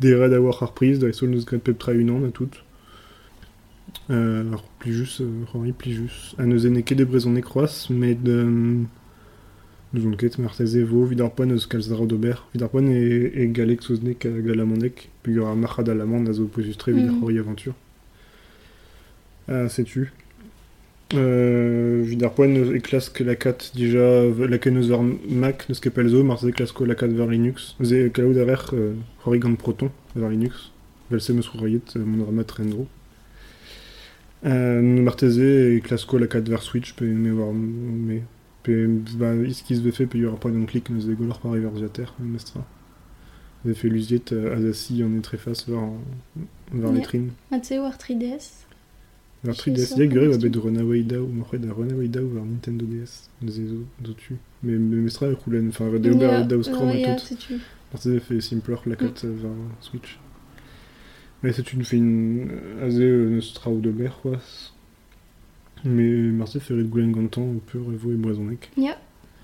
de 0.00 0.14
red 0.14 0.32
a 0.34 0.40
war 0.40 0.62
ar 0.62 0.74
priz 0.74 0.98
da 0.98 1.08
e 1.08 1.12
sol 1.12 1.28
neus 1.30 1.44
gret 1.46 1.64
pep 1.64 1.78
tra 1.78 1.92
unan 1.92 2.24
a 2.24 2.30
tout. 2.30 2.62
Euh, 4.10 4.40
alors, 4.40 4.62
plijus, 4.78 5.20
euh, 5.20 5.44
Henri 5.52 5.72
Plijus. 5.72 6.34
A 6.38 6.46
neus 6.46 6.64
e 6.64 6.70
ne 6.70 6.80
ket 6.80 6.96
de 6.96 7.04
brezon 7.04 7.36
e 7.36 7.42
kroaz, 7.42 7.88
met 7.90 8.22
de... 8.24 8.84
Nous 9.94 10.06
on 10.06 10.12
ket 10.16 10.36
marteze 10.38 10.82
vo 10.84 11.04
vidarpoan 11.08 11.50
eus 11.54 11.66
kalzdra 11.66 12.04
d'ober. 12.06 12.42
Vidarpoan 12.52 12.90
e, 12.92 13.30
e 13.34 13.46
galek 13.46 13.82
souznek 13.82 14.26
a 14.26 14.30
galamondek. 14.44 15.08
Puis 15.22 15.34
gura 15.34 15.54
marchad 15.54 15.88
alamand 15.88 16.28
a 16.28 16.32
zo 16.34 16.44
posustre 16.46 16.92
vidar 16.92 17.12
Mhm. 17.14 17.22
hori 17.22 17.38
aventure. 17.38 17.74
Ah, 19.48 19.68
sais-tu 19.68 20.12
euh, 21.14 22.02
Vidarpoan 22.04 22.54
e 22.76 22.80
klask 22.80 23.18
la 23.20 23.34
kat 23.34 23.70
dija 23.74 24.28
la 24.48 24.58
ken 24.58 24.76
eus 24.76 24.90
ar 24.92 25.00
Mac 25.02 25.64
neus 25.70 25.80
ket 25.80 25.94
pel 25.94 26.08
zo, 26.12 26.22
marteze 26.22 26.52
klasko 26.52 26.84
la 26.84 26.94
kat 26.94 27.08
ver 27.08 27.26
Linux. 27.30 27.74
Ze 27.80 28.10
ver 28.12 28.60
euh, 28.74 28.92
hori 29.24 29.38
gant 29.38 29.56
Proton 29.56 29.90
ver 30.14 30.28
Linux. 30.28 30.70
Velse 31.10 31.30
meus 31.30 31.48
rourayet 31.48 31.96
euh, 31.96 32.04
mon 32.04 32.26
ramat 32.26 32.50
rendro. 32.50 32.86
Euh, 34.44 34.82
marteze 34.82 35.76
e 35.76 35.80
klasko 35.80 36.18
la 36.18 36.26
kat 36.26 36.42
ver 36.46 36.60
Switch, 36.62 36.94
me 37.00 37.32
war 37.32 37.54
me 37.54 38.20
Pe, 38.68 38.86
ba, 39.16 39.32
iskiz 39.48 39.80
vefe 39.80 40.04
pe 40.06 40.18
yura 40.18 40.36
pas 40.36 40.50
d'un 40.50 40.66
clic 40.66 40.90
neus 40.90 41.06
degolor 41.08 41.38
par 41.40 41.56
iver 41.56 41.72
ziater, 41.78 42.12
mestra. 42.20 42.60
Vefe 43.64 43.84
luziet 43.88 44.32
euh, 44.32 44.54
azasi 44.54 45.02
an 45.02 45.14
etrefas 45.16 45.64
var, 45.68 45.88
var 46.72 46.90
Ja. 46.92 46.98
letrin. 46.98 47.30
Matze 47.50 47.78
war 47.80 47.96
3DS. 47.96 48.66
Var 49.44 49.54
Je 49.54 49.58
3DS, 49.62 49.86
sais 49.86 49.94
diag 49.96 50.10
pas 50.10 50.14
gure 50.16 50.28
va 50.32 50.36
bet 50.36 50.56
Runaway 50.60 51.02
DAO, 51.02 51.26
morret 51.28 51.58
da 51.58 51.72
Runaway 51.72 52.08
DAO 52.08 52.26
var 52.28 52.44
Nintendo 52.44 52.84
DS, 52.86 53.30
tu. 54.18 54.36
Me, 54.62 54.76
me 54.78 54.96
mestra 54.96 55.28
e 55.28 55.32
roulen, 55.34 55.68
enfin, 55.70 55.88
de 55.98 56.10
ober 56.10 56.26
Ja, 56.26 56.42
DAO 56.42 56.62
Scrum 56.62 56.90
et 56.90 57.02
tout. 57.04 57.22
c'est 57.24 57.38
tu. 57.38 57.54
Marteze 57.92 58.20
fait 58.20 58.40
simpler 58.42 58.76
la 58.86 58.96
kat 58.96 59.14
euh, 59.24 59.34
var 59.42 59.52
Switch. 59.80 60.18
Mais 61.42 61.52
c'est 61.52 61.72
une 61.72 61.84
fait 61.84 61.96
une 61.96 62.50
azé 62.82 63.04
euh, 63.04 63.30
neus 63.30 63.54
trao 63.54 63.78
de 63.80 63.90
ber, 63.90 64.18
quoi. 64.20 64.38
Mais 65.84 66.32
Marteze 66.32 66.62
fait 66.62 66.74
red 66.74 66.88
goulen 66.90 67.12
gantan, 67.12 67.60
peur 67.70 67.82
evo 67.92 68.12
e 68.12 68.16
boisonek. 68.16 68.70
Ja. 68.76 68.96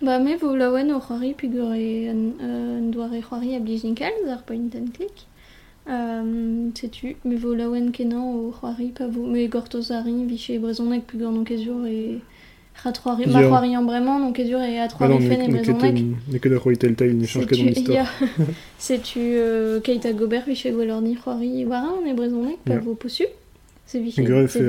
Ba 0.03 0.19
me 0.19 0.37
vo 0.37 0.55
laouen 0.57 0.91
o 0.93 0.99
c'hoari 1.01 1.35
ur 1.43 1.75
e 1.75 2.09
an, 2.09 2.33
euh, 2.43 2.79
an 2.79 2.91
doare 2.91 3.21
c'hoari 3.23 3.55
a 3.55 3.61
blijnikal 3.61 4.13
ar 4.29 4.43
point 4.45 4.75
and 4.75 4.93
click. 4.93 5.27
Um, 5.87 6.73
setu, 6.75 7.15
me 7.25 7.37
vo 7.37 7.55
laouen 7.55 7.91
kenan 7.93 8.21
o 8.23 8.53
c'hoari 8.53 8.91
pa 8.93 9.07
vo, 9.07 9.25
me 9.27 9.47
gortoz 9.49 9.91
ari 9.91 10.13
viche 10.27 10.59
brezonek 10.59 11.05
pig 11.07 11.21
ur 11.23 11.31
non 11.31 11.45
kezur 11.45 11.87
e 11.87 12.21
c'hoari, 12.83 13.27
ma 13.31 13.41
Ya. 13.41 13.49
c'hoari 13.51 13.75
an 13.77 13.87
bremañ 13.87 14.19
non 14.21 14.33
kezur 14.33 14.61
e 14.63 14.79
a 14.79 14.85
Ah 14.85 14.89
c'hoari 14.89 15.13
non, 15.15 15.21
fen 15.29 15.41
e 15.41 15.47
ne 15.47 15.53
brezonek. 15.53 15.95
ne 16.33 16.39
ket 16.41 16.53
da 16.53 16.59
c'hoi 16.59 16.77
Telltale, 16.77 17.13
ne 17.15 17.27
chanj 17.27 17.47
ket 17.47 17.61
an 17.61 17.69
istor. 17.69 18.07
Setu 18.79 19.21
euh, 19.21 19.81
keit 19.81 20.05
a 20.07 20.13
gober 20.13 20.43
viche 20.45 20.73
gwellorni 20.73 21.17
c'hoari 21.17 21.65
war 21.65 21.85
an 21.85 22.07
e 22.07 22.13
brezonek 22.15 22.59
pa 22.65 22.75
Ya. 22.75 22.81
vo 22.81 22.95
posu. 22.95 23.25
Se 23.87 23.99
viche, 24.01 24.23
Greu 24.23 24.49
se 24.49 24.61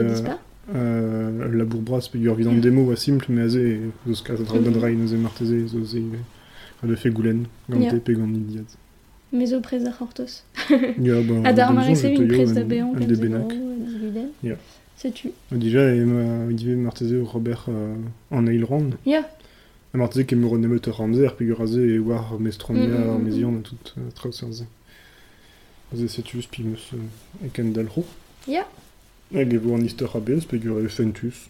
fait, 0.67 0.73
vo 0.73 0.77
euh, 0.77 1.31
dispa. 1.31 1.45
Euh, 1.45 1.57
la 1.57 1.65
bourbras 1.65 2.09
pe 2.11 2.17
ur 2.17 2.35
vid 2.35 2.47
an 2.47 2.53
demo 2.61 2.83
wa 2.83 2.95
simple, 2.95 3.31
me 3.33 3.41
aze 3.45 3.57
a 4.29 4.33
Mhm. 4.33 4.43
draoù 4.45 4.71
dra 4.71 4.89
e 4.89 5.17
marteze, 5.17 5.67
ze 5.67 5.77
a 7.07 7.09
goulen, 7.09 7.45
gante 7.69 7.83
Ya. 7.83 7.99
pe 7.99 8.13
gant 8.13 8.33
idiad. 8.35 8.65
Me 9.33 9.45
zo 9.45 9.59
prez 9.59 9.85
ar 9.85 9.93
c'hortoz. 9.97 10.43
Ya, 10.69 11.21
ba, 11.21 11.49
A 11.49 11.53
dar 11.53 11.67
bonne 11.67 11.75
mare 11.75 11.95
zonge, 11.95 11.95
se 11.95 12.13
to 12.13 12.21
vin 12.21 12.27
yo 12.27 12.27
prez 12.27 12.53
da 12.53 12.61
an- 12.61 12.67
bean 12.67 12.87
an 12.87 12.95
ken 12.99 13.07
de 13.07 13.15
zero, 13.15 13.29
benak. 13.29 13.47
dividen. 13.49 14.29
Ya. 14.43 14.55
Setu. 14.97 15.29
Dija, 15.51 15.93
e 15.93 16.05
ma 16.05 16.51
dive 16.53 16.75
marteze 16.77 17.15
o 17.17 17.25
Robert 17.25 17.65
euh, 17.67 17.95
an. 18.71 18.93
Ja. 19.05 19.27
A 19.93 19.97
marteze 19.97 20.23
pe 21.35 21.43
ur 21.45 21.61
aze 21.61 21.79
e 21.79 21.99
war 21.99 22.37
Mm, 23.09 23.25
ar 23.25 23.59
a 23.59 23.61
tout 23.61 23.93
euh, 23.97 24.09
pi 26.47 26.63
meus 26.63 26.91
euh, 26.93 27.47
e. 27.89 28.05
Ya. 28.47 28.65
Hag 29.33 29.53
an 29.53 29.85
istor 29.85 30.15
a 30.15 30.19
bez, 30.19 30.45
pe 30.45 30.57
ur 30.57 30.79
e 30.85 30.87
fentus. 30.89 31.49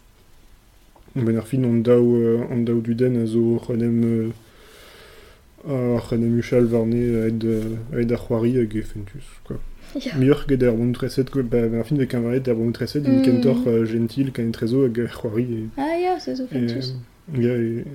Ben 1.16 1.38
ar 1.38 1.46
fin 1.48 1.64
an 1.64 1.82
daou, 1.84 2.16
euh, 2.18 2.46
an 2.52 2.64
daou 2.66 2.82
du 2.82 2.96
den 2.96 3.16
a 3.22 3.26
zo 3.26 3.60
c'henem 3.66 4.32
euh, 5.68 5.98
a 5.98 6.02
c'henem 6.02 6.38
uchal 6.40 6.66
varne 6.66 6.96
aed, 7.28 7.44
euh, 7.46 7.76
aed 8.00 8.12
ar 8.12 8.20
c'hoari 8.20 8.58
hag 8.60 8.76
e 8.76 8.82
fentus, 8.82 9.24
quoi. 9.46 9.58
Ya. 9.96 10.16
Miur 10.20 10.46
ket 10.46 10.64
ar 10.64 10.74
bonutreset, 10.76 11.30
quoi, 11.32 11.44
ba, 11.44 11.68
ben 11.68 11.80
ar 11.80 11.86
fin 11.88 11.96
vek 11.98 12.14
an 12.16 12.26
varet 12.26 12.48
ar 12.48 12.56
bonutreset, 12.56 13.04
Mm. 13.08 13.20
mm. 13.20 13.24
kentor 13.24 13.62
euh, 13.68 13.86
gentil, 13.86 14.32
kan 14.32 14.50
etrezo 14.52 14.84
hag 14.88 15.00
ar 15.00 15.14
c'hoari 15.14 15.44
e... 15.44 15.62
Ah 15.78 15.96
ya, 16.00 16.20
se 16.20 16.36
zo 16.36 16.48
fentus. 16.48 16.96
ya, 17.34 17.56
e 17.56 17.86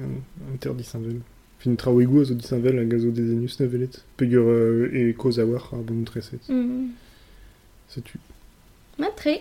inter 0.55 0.75
disinvel. 0.75 1.21
Fin 1.59 1.77
trao 1.77 2.01
ego 2.01 2.21
a 2.23 2.25
zo 2.25 2.35
disinvel 2.35 2.79
hag 2.79 2.95
a 2.95 2.99
zo 2.99 3.11
dezenus 3.11 3.59
nevelet. 3.61 4.01
Pegur 4.17 4.49
euh, 4.49 4.89
e 4.95 5.13
koz 5.13 5.39
a 5.39 5.45
war 5.45 5.69
ar 5.73 5.83
bonutreset. 5.85 6.41
Mm. 6.49 6.93
Setu. 7.89 8.19
Matre. 8.99 9.41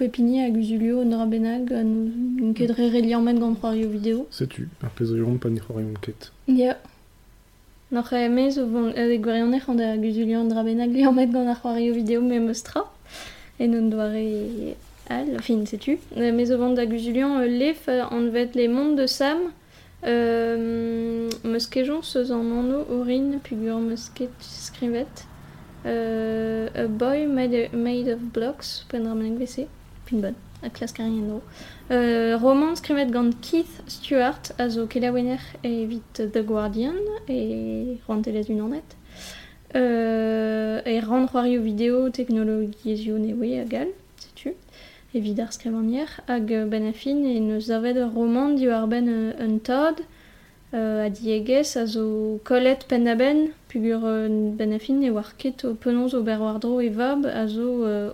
Pepini 0.00 0.40
a 0.40 0.48
guzulio 0.48 1.04
nora 1.04 1.26
benag 1.26 1.70
an 1.72 2.54
ket 2.56 2.70
re 2.78 2.88
reliamet 2.88 3.38
gant 3.38 3.56
c'hoario 3.60 3.88
video. 3.90 4.26
Setu. 4.30 4.62
Ar 4.82 4.90
pezorion 4.96 5.36
pa 5.38 5.48
ni 5.50 5.60
c'hoarion 5.60 5.96
ket. 6.00 6.30
Ya. 6.46 6.78
N'oc'h 7.92 8.14
emez 8.14 8.56
o 8.56 8.64
vont 8.66 8.96
e 8.96 9.18
gwerionech 9.24 9.68
an 9.68 9.76
da 9.76 9.96
guzulio 9.96 10.40
an 10.40 10.48
dra 10.48 10.62
benag 10.64 10.90
liamet 10.96 11.30
gant 11.34 11.48
ar 11.52 11.58
c'hoario 11.60 11.92
video 11.92 12.22
me 12.22 12.38
meustra. 12.40 12.84
E 13.58 13.66
non 13.66 13.90
doare 13.90 14.76
al, 15.10 15.42
fin, 15.42 15.66
setu. 15.66 15.98
Emez 16.16 16.50
o 16.50 16.56
vont 16.56 16.74
da 16.74 16.86
guzulio 16.86 17.26
lef 17.60 17.88
an 17.88 18.30
vet 18.30 18.54
les 18.54 18.68
mondes 18.68 18.96
de 18.96 19.06
Sam. 19.06 19.52
Euh, 20.02 21.28
meus 21.44 21.66
kejon 21.66 22.00
seus 22.00 22.30
an 22.30 22.48
anno 22.60 22.86
orin 22.88 23.36
pugur 23.44 23.80
meus 23.80 24.08
ket 24.14 24.32
skrivet. 24.40 25.26
Euh, 25.84 26.68
a 26.74 26.86
boy 26.88 27.26
made, 27.26 27.68
made 27.74 28.08
of 28.08 28.32
blocks, 28.32 28.86
pen 28.88 29.04
ra 29.04 29.14
menag 29.14 29.36
vese. 29.36 29.68
Fin 30.10 30.18
bon. 30.18 30.34
a 30.62 30.68
klaskarien 30.70 31.22
no. 31.22 31.40
Euh, 31.92 32.36
roman 32.36 32.74
skrivet 32.74 33.06
gant 33.06 33.30
Keith 33.40 33.82
Stewart 33.86 34.52
a 34.58 34.68
zo 34.68 34.86
kelawener 34.86 35.38
e 35.62 35.86
vit 35.86 36.22
The 36.32 36.42
Guardian 36.42 36.98
e 37.28 37.96
rantelet 38.08 38.48
unanet. 38.48 38.96
Euh, 39.76 40.80
e 40.84 40.98
rand 41.00 41.28
c'hoario 41.28 41.62
video 41.62 42.10
teknologiezio 42.10 43.18
newe 43.18 43.60
a 43.60 43.64
gal, 43.64 43.92
setu, 44.18 44.56
e 45.14 45.20
vid 45.20 45.38
ar 45.38 45.52
skrivanier, 45.52 46.10
hag 46.26 46.50
ben 46.68 46.88
a 46.88 46.92
fin 46.92 47.22
e 47.24 47.38
neus 47.38 47.70
avet 47.70 48.02
ur 48.02 48.10
roman 48.10 48.56
di 48.58 48.66
war 48.66 48.88
ben 48.88 49.06
euh, 49.08 49.46
un 49.46 49.60
a 50.72 51.08
diegez 51.08 51.76
a 51.76 51.86
zo 51.86 52.40
kolet 52.44 52.82
pen 52.88 53.04
da 53.04 53.14
ben, 53.14 53.52
pugur 53.68 54.02
ben 54.58 54.72
a 54.72 54.78
fin 54.78 55.02
e 55.02 55.10
war 55.10 55.36
ket 55.38 55.64
o 55.64 55.76
vab 55.78 57.26
a 57.26 57.46
euh. 57.46 58.12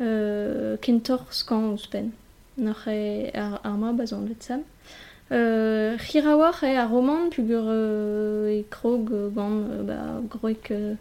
Euh, 0.00 0.76
kentor 0.80 1.26
skan 1.30 1.72
ouz 1.72 1.86
pen. 1.86 2.12
Nach 2.56 2.86
e 2.86 3.30
ar, 3.34 3.60
ar 3.64 3.76
ma 3.76 3.92
bazan 3.92 4.26
vet 4.26 4.42
sam. 4.42 4.62
Euh, 5.30 5.96
Hirawar 5.98 6.62
e 6.62 6.76
a 6.76 6.86
roman 6.86 7.30
pugur 7.30 7.64
euh, 7.66 8.60
e 8.60 8.64
krog 8.70 9.10
euh, 9.12 9.28
gant 9.28 9.50
euh, 9.50 9.82
ba, 9.82 10.20
groek 10.30 10.70
euh, 10.70 10.94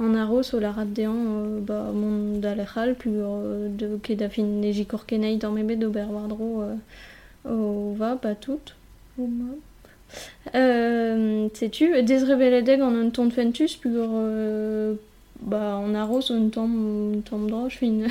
an 0.00 0.14
aros 0.14 0.54
o 0.54 0.60
la 0.60 0.72
rat 0.72 0.86
dean 0.86 1.14
euh, 1.14 1.60
ba, 1.60 1.90
mont 1.92 2.38
da 2.40 2.54
pugur 2.94 3.42
euh, 3.44 3.68
de 3.68 3.98
ket 4.02 4.16
da 4.16 4.28
fin 4.28 4.44
ne 4.44 4.72
jikor 4.72 5.06
kenei 5.06 5.36
d'an 5.36 5.52
mebet 5.52 5.84
o 5.84 5.90
ber 5.90 6.10
war 6.10 6.28
dro 6.28 6.62
euh, 6.62 6.76
o 7.44 7.94
va 7.94 8.14
ba 8.14 8.34
tout 8.34 8.74
o 9.18 9.26
ma 9.26 9.52
Euh, 10.54 11.48
Setu, 11.54 12.02
dez 12.02 12.24
rebeledeg 12.24 12.80
an 12.80 12.94
un 12.94 13.10
ton 13.10 13.30
fentus 13.30 13.76
pugur 13.76 14.08
euh, 14.14 14.94
ba, 15.40 15.76
an 15.76 15.94
aros 15.94 16.30
un 16.30 16.48
tamm 16.50 17.16
un 17.16 17.20
tamm 17.20 17.48
droch 17.48 17.72
fin 17.72 18.08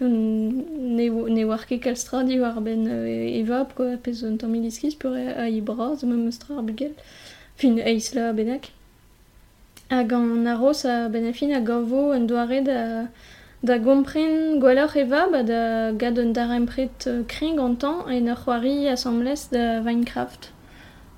ne, 0.00 1.08
ne 1.08 1.44
war 1.44 1.66
ket 1.66 1.80
kalstra 1.80 2.22
di 2.24 2.38
war 2.40 2.60
ben 2.60 2.86
euh, 2.88 3.40
evap 3.40 3.74
quoi 3.74 3.96
pez 3.96 4.24
un 4.24 4.36
tamm 4.36 4.54
iliskis 4.54 4.94
pur 4.94 5.16
e 5.16 5.26
a 5.26 5.48
ibra 5.48 5.96
ze 5.96 6.06
me 6.06 6.16
meustra 6.16 6.58
ar 6.58 6.64
fin 7.56 7.78
eis 7.78 8.14
la 8.14 8.32
benak 8.32 8.70
hag 9.90 10.12
an 10.12 10.46
aros 10.46 10.84
a 10.84 11.08
ben 11.08 11.26
a 11.26 11.56
a 11.56 11.60
gavo 11.60 12.12
un 12.12 12.26
doare 12.26 12.60
da 12.62 13.08
da 13.62 13.78
gompren 13.78 14.58
gwaloc'h 14.60 14.96
eva 14.96 15.28
ba 15.32 15.42
da 15.42 15.92
gad 15.92 16.18
un 16.18 16.32
darempret 16.32 17.06
euh, 17.06 17.22
kring 17.28 17.58
an 17.60 17.76
tan 17.76 18.08
en 18.08 18.28
ur 18.28 18.36
c'hoari 18.36 18.88
assemblez 18.88 19.48
da 19.50 19.80
Minecraft 19.80 20.52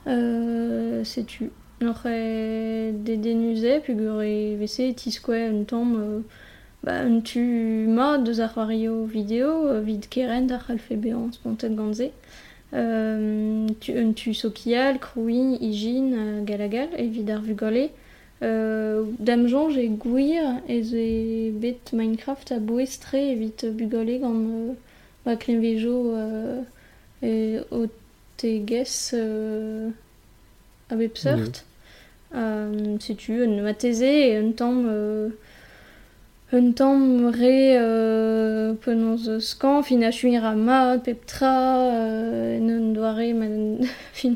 euh, 0.07 1.05
setu 1.05 1.51
Noc'h 1.51 1.64
e 2.07 2.93
de 2.93 3.17
denuze 3.17 3.81
pugur 3.85 4.23
e 4.23 4.57
vese 4.57 4.95
tiskwe 4.95 5.49
un 5.51 5.65
euh, 5.97 6.21
un 6.87 7.21
tu 7.21 7.87
ma 7.89 8.19
deus 8.19 8.41
ar 8.41 8.53
c'hoario 8.55 9.05
video 9.05 9.81
vid 9.83 10.09
keren 10.09 10.47
d'ar 10.47 10.67
c'halfe 10.67 10.95
spontet 11.33 11.75
gantze. 11.75 12.11
Euh, 12.73 13.69
tu, 13.81 13.93
un 13.97 14.13
tu 14.13 14.35
sokial, 14.35 14.99
krouin, 14.99 15.57
ijin, 15.61 16.13
euh, 16.13 16.43
galagal, 16.43 16.89
e 16.99 17.07
vid 17.07 17.31
ar 17.31 17.41
vugale. 17.41 17.91
Euh, 18.43 19.05
dam 19.21 19.47
jonj 19.47 19.79
e 19.79 19.89
gwir 19.89 20.61
e 20.69 20.83
ze 20.83 21.53
bet 21.53 21.93
Minecraft 21.93 22.53
a 22.53 22.59
boestre 22.59 23.15
evit 23.15 23.65
bugale 23.73 24.19
gant 24.19 24.35
euh, 24.35 24.75
ba 25.25 25.37
klemvejo 25.37 26.13
euh, 26.15 26.63
e 27.23 27.61
o. 27.71 27.85
Euh, 27.85 27.89
si 33.01 33.17
tu 33.17 33.43
un 33.45 33.63
mateze 33.63 34.03
e 34.03 34.39
un 34.39 34.53
euh, 34.89 35.29
un 36.53 36.73
tamm 36.73 37.27
re 37.27 37.77
euh, 37.79 38.75
skan 39.41 39.83
fin 39.87 40.03
a 40.03 40.11
chuir 40.11 40.45
euh, 40.45 40.99
en 42.59 42.69
un 42.69 42.93
doare 42.93 43.35
man 43.35 43.79
fin 44.13 44.35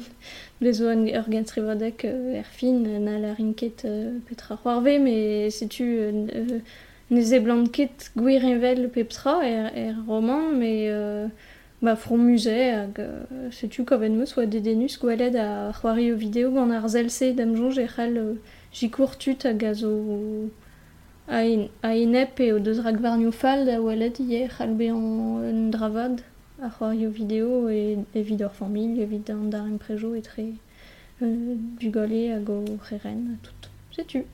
blezo 0.60 0.88
an 0.88 1.06
ur 1.06 1.28
gant 1.28 1.50
rivadek 1.54 2.04
euh, 2.04 2.34
er 2.34 2.44
fin 2.44 2.72
na 2.72 3.18
la 3.18 3.34
euh, 3.84 4.18
petra 4.28 4.58
mais 5.00 5.50
si 5.50 5.68
tu 5.68 5.84
euh, 5.98 6.26
euh, 6.34 6.58
ne 7.10 7.20
ze 7.22 7.38
blant 7.38 7.66
ket 7.66 8.10
gwir 8.16 8.44
envel 8.44 8.88
pep 8.90 9.08
tra 9.08 9.40
er, 9.44 9.70
er 9.74 9.94
roman 10.06 10.52
mais 10.52 10.88
euh, 10.88 11.28
ba 11.82 11.94
from 11.96 12.18
musée 12.18 12.70
hag 12.72 12.98
euh, 12.98 13.50
setu 13.50 13.84
koven 13.84 14.16
meus 14.16 14.36
oa 14.36 14.46
dedenus 14.46 14.98
gwelet 14.98 15.36
a 15.36 15.72
c'hoari 15.72 16.10
video 16.12 16.50
gant 16.50 16.70
ar 16.70 16.88
zelse 16.88 17.34
dam 17.36 17.54
jonj 17.54 17.78
e 17.78 17.86
c'hall 17.86 18.16
euh, 18.18 18.34
jikour 18.72 19.16
tut 19.16 19.44
hag 19.44 19.64
a 19.64 19.74
zo 19.74 19.92
a, 21.28 21.44
en, 21.44 21.68
a 21.82 21.94
enep 21.94 22.40
e 22.40 22.52
o 22.52 22.58
deus 22.58 22.80
rak 22.84 22.98
varnio 23.00 23.30
fall 23.30 23.64
da 23.64 23.76
dravad 25.72 26.22
a 26.60 26.68
c'hoari 26.70 27.06
o 27.06 27.10
video 27.10 27.68
e 27.70 27.98
evit 28.14 28.40
ur 28.40 28.50
familh 28.50 28.98
evit 29.00 29.30
an 29.30 29.50
dar 29.50 29.66
emprejo 29.66 30.16
e 30.16 30.22
tre 30.22 30.48
euh, 31.22 31.54
bugale 31.78 32.22
hag 32.34 32.50
o 32.50 32.64
tout 33.42 33.70
setu 33.94 34.24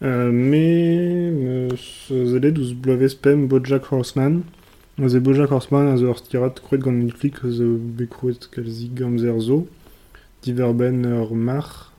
Euh, 0.00 0.30
me 0.30 1.30
meus 1.32 2.06
zelet 2.08 2.56
ouz 2.56 2.72
bloavezh 2.74 3.16
pem 3.16 3.48
Bojack 3.48 3.90
Horseman. 3.90 4.44
Ze 5.06 5.20
Bojack 5.20 5.50
Horseman 5.50 5.86
a 5.86 5.96
zo 5.96 6.06
ur 6.10 6.16
stirat 6.16 6.60
krouet 6.60 6.82
gant 6.82 7.02
Netflix 7.04 7.44
a 7.44 7.50
zo 7.50 7.78
bekrouet 7.96 8.48
kalzik 8.50 8.94
gamzer 8.98 9.40
zo. 9.40 9.68
Diver 10.42 10.74
ben 10.74 11.04
ur 11.04 11.34
mar 11.34 11.92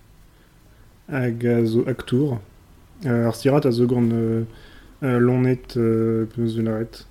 hag 1.08 1.46
a 1.46 1.66
zo 1.66 1.84
aktour. 1.88 2.40
Euh, 3.06 3.28
ar 3.28 3.36
stirat 3.36 3.66
a 3.66 3.72
zo 3.72 3.86
gant 3.88 4.12
euh, 4.12 4.44
lonet 5.02 5.78
euh, 5.78 6.26
penaos 6.34 6.56
velaret. 6.58 7.06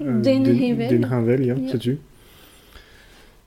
Euh, 0.00 0.20
Den 0.20 0.44
hevel. 0.44 0.88
Den 0.88 1.04
hevel, 1.10 1.44
ya, 1.46 1.54
Ya. 1.56 1.68
setu. 1.70 1.98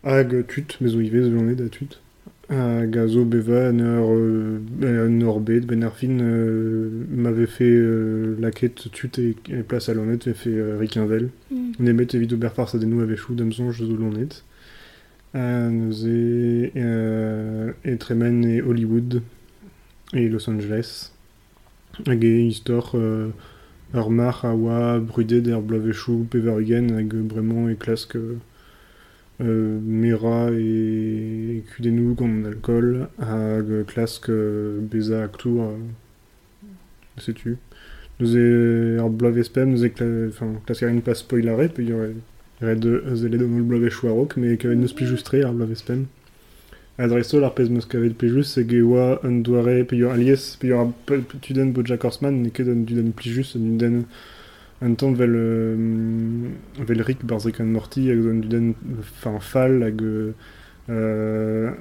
Hag 0.03 0.47
tut, 0.47 0.77
zo 0.81 0.97
lonet 0.97 1.69
tut. 1.69 1.99
Hag 2.49 2.97
a 2.97 3.07
zo 3.07 3.23
beva 3.23 3.71
ur, 3.71 4.09
euh, 4.11 5.07
an 5.07 5.21
ur 5.21 5.39
bet, 5.39 5.61
ben 5.61 5.81
ar 5.83 5.95
fin 5.95 6.19
euh, 6.19 6.89
m'avait 7.09 7.47
fait 7.47 7.63
euh, 7.63 8.35
la 8.39 8.51
quête 8.51 8.91
tut 8.91 9.09
et, 9.17 9.35
et 9.49 9.63
place 9.63 9.87
à 9.87 9.93
l'honnête, 9.93 10.27
et 10.27 10.33
fait 10.33 10.49
euh, 10.53 10.77
Riquinvel. 10.77 11.29
mm. 11.51 11.71
Nemet 11.79 12.07
evit 12.13 12.33
ober 12.33 12.49
farz 12.53 12.75
adennou 12.75 13.01
a 13.01 13.05
vechou 13.05 13.33
damsonj 13.33 13.79
zo 13.79 13.95
lonet. 13.95 14.43
Euh, 15.35 15.69
neuze 15.69 16.71
euh, 16.75 17.71
e 17.83 17.95
tremen 17.97 18.43
e 18.43 18.59
Hollywood 18.61 19.21
e 20.13 20.27
Los 20.27 20.47
Angeles. 20.49 21.11
Hag 22.05 22.23
e 22.23 22.47
istor 22.49 22.91
euh, 22.95 23.29
ur 23.95 24.09
mar 24.11 24.43
a 24.45 24.53
oa 24.53 24.99
brudet 24.99 25.47
er 25.47 25.61
blavechou 25.61 26.27
pevar 26.29 26.59
ugen 26.59 26.91
hag 26.97 27.09
bremañ 27.13 27.71
e 27.71 27.75
klask 27.75 28.17
euh, 29.43 29.47
euh, 29.47 29.79
mera 29.83 30.51
e 30.51 31.63
kudennou 31.75 32.15
gant 32.15 32.45
alcool 32.45 33.07
hag 33.19 33.85
klask 33.87 34.29
euh, 34.29 34.79
beza 34.81 35.23
aktour 35.23 35.63
euh, 35.63 35.77
setu. 37.17 37.57
Neuze 38.19 38.99
ar 39.01 39.09
blavespem, 39.09 39.71
neuze 39.73 39.89
kla, 39.89 40.07
enfin, 40.29 40.55
klaskarin 40.65 41.01
pas 41.01 41.15
spoilare, 41.15 41.69
pe 41.69 41.83
yor 41.83 42.13
red 42.61 42.85
zelet 43.15 43.41
an 43.41 43.57
ol 43.59 43.65
blavechou 43.67 44.11
a-rok, 44.11 44.37
me 44.37 44.55
kavet 44.57 44.79
neus 44.79 44.93
plijustre 44.93 45.43
ar 45.43 45.53
blavespem. 45.53 46.05
Adreso 47.01 47.41
ar 47.43 47.55
pez 47.57 47.71
meus 47.73 47.87
kavet 47.89 48.13
plijus, 48.17 48.55
e 48.57 48.81
oa 48.81 49.19
un 49.25 49.41
doare, 49.41 49.81
pe 49.89 49.97
yor 49.97 50.13
alies, 50.13 50.53
pe 50.61 50.69
yor 50.69 50.93
a 50.93 51.19
tuden 51.41 51.73
Bojack 51.73 52.05
Horseman, 52.05 52.43
un 52.45 52.85
duden 52.85 53.11
plijus, 53.17 53.55
un 53.55 54.05
un 54.83 54.93
tamm 54.95 55.13
vel, 55.15 55.33
euh, 55.35 56.49
vel 56.79 57.01
Rick 57.01 57.23
barz 57.25 57.45
Rick 57.45 57.61
and 57.61 57.71
Morty, 57.71 58.09
hag 58.11 58.19
duden 58.19 58.73
enfin, 58.99 59.39
fall, 59.39 59.81
hag 59.83 60.01
euh, 60.89 61.71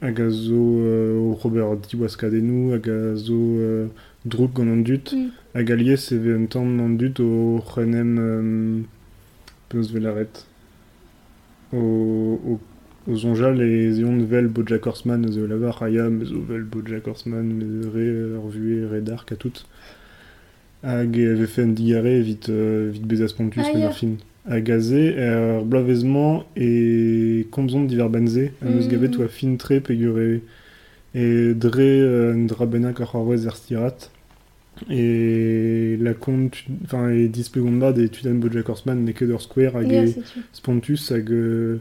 hag 0.00 0.20
a 0.20 0.30
zo 0.30 0.54
euh, 0.80 1.32
Robert 1.42 1.76
Diwaskadenou, 1.76 2.72
hag 2.72 2.88
a 2.88 3.16
zo 3.16 3.34
euh, 3.34 3.86
drouk 4.24 4.54
gant 4.54 4.70
an 4.70 4.82
dut, 4.86 5.12
Mm. 5.12 5.30
hag 5.54 5.70
alies 5.72 6.12
vez 6.12 6.34
un 6.34 6.46
tamm 6.46 6.78
an 6.80 6.90
dut 6.90 7.18
o 7.20 7.60
c'hrenem 7.66 8.16
euh, 8.18 8.80
peus 9.68 9.90
velaret. 9.92 10.46
O, 11.72 11.78
o, 11.78 12.60
o 13.06 13.16
zonjal 13.16 13.60
e 13.62 13.92
zeon 13.94 14.24
vel 14.26 14.48
Bojack 14.48 14.86
Horseman 14.86 15.26
zo 15.32 15.46
lavar 15.46 15.82
aya, 15.82 16.08
me 16.10 16.24
zo 16.24 16.40
vel 16.48 16.62
Bojack 16.62 17.06
Horseman, 17.06 17.42
me 17.58 17.86
re 17.90 18.06
ur 18.38 18.48
vue 18.50 18.86
re 18.86 19.00
dark 19.00 19.32
a 19.32 19.36
tout. 19.36 19.64
Hag 20.82 21.16
e 21.18 21.34
un 21.36 21.74
diare 21.74 22.18
evit, 22.20 22.48
euh, 22.48 22.88
evit 22.90 23.04
bezaz 23.06 23.32
pontus 23.34 23.62
Ah, 23.66 23.72
ar 23.86 23.92
fin. 23.94 24.16
Hag 24.48 24.70
a 24.70 24.78
ze, 24.80 25.02
ur 25.18 25.64
blavezman 25.64 26.44
e 26.56 27.44
komzont 27.50 27.84
diver 27.84 28.08
meus 28.62 28.86
Mm. 28.86 28.90
gavet 28.90 29.16
oa 29.18 29.28
fin 29.28 29.56
tre 29.56 29.80
pe 29.80 29.94
gure 29.94 30.40
e 31.14 31.52
dre 31.54 31.90
euh, 32.00 32.32
un 32.34 32.46
dra 32.46 32.64
benak 32.66 33.00
ar 33.00 33.06
c'hoarvez 33.12 33.46
er 33.46 33.56
stirat. 33.56 34.10
E 34.88 35.98
la 36.00 36.14
kont, 36.14 36.50
enfin, 36.84 37.10
e 37.10 37.28
e 37.98 38.08
tudan 38.08 38.40
Bojack 38.40 38.68
Horseman 38.70 39.04
ne 39.04 39.12
ket 39.12 39.28
ur 39.28 39.40
square 39.42 39.76
hag 39.76 39.92
e 39.92 40.06
setu. 40.06 40.40
spontus 40.54 41.10
hag 41.12 41.28
euh, 41.30 41.78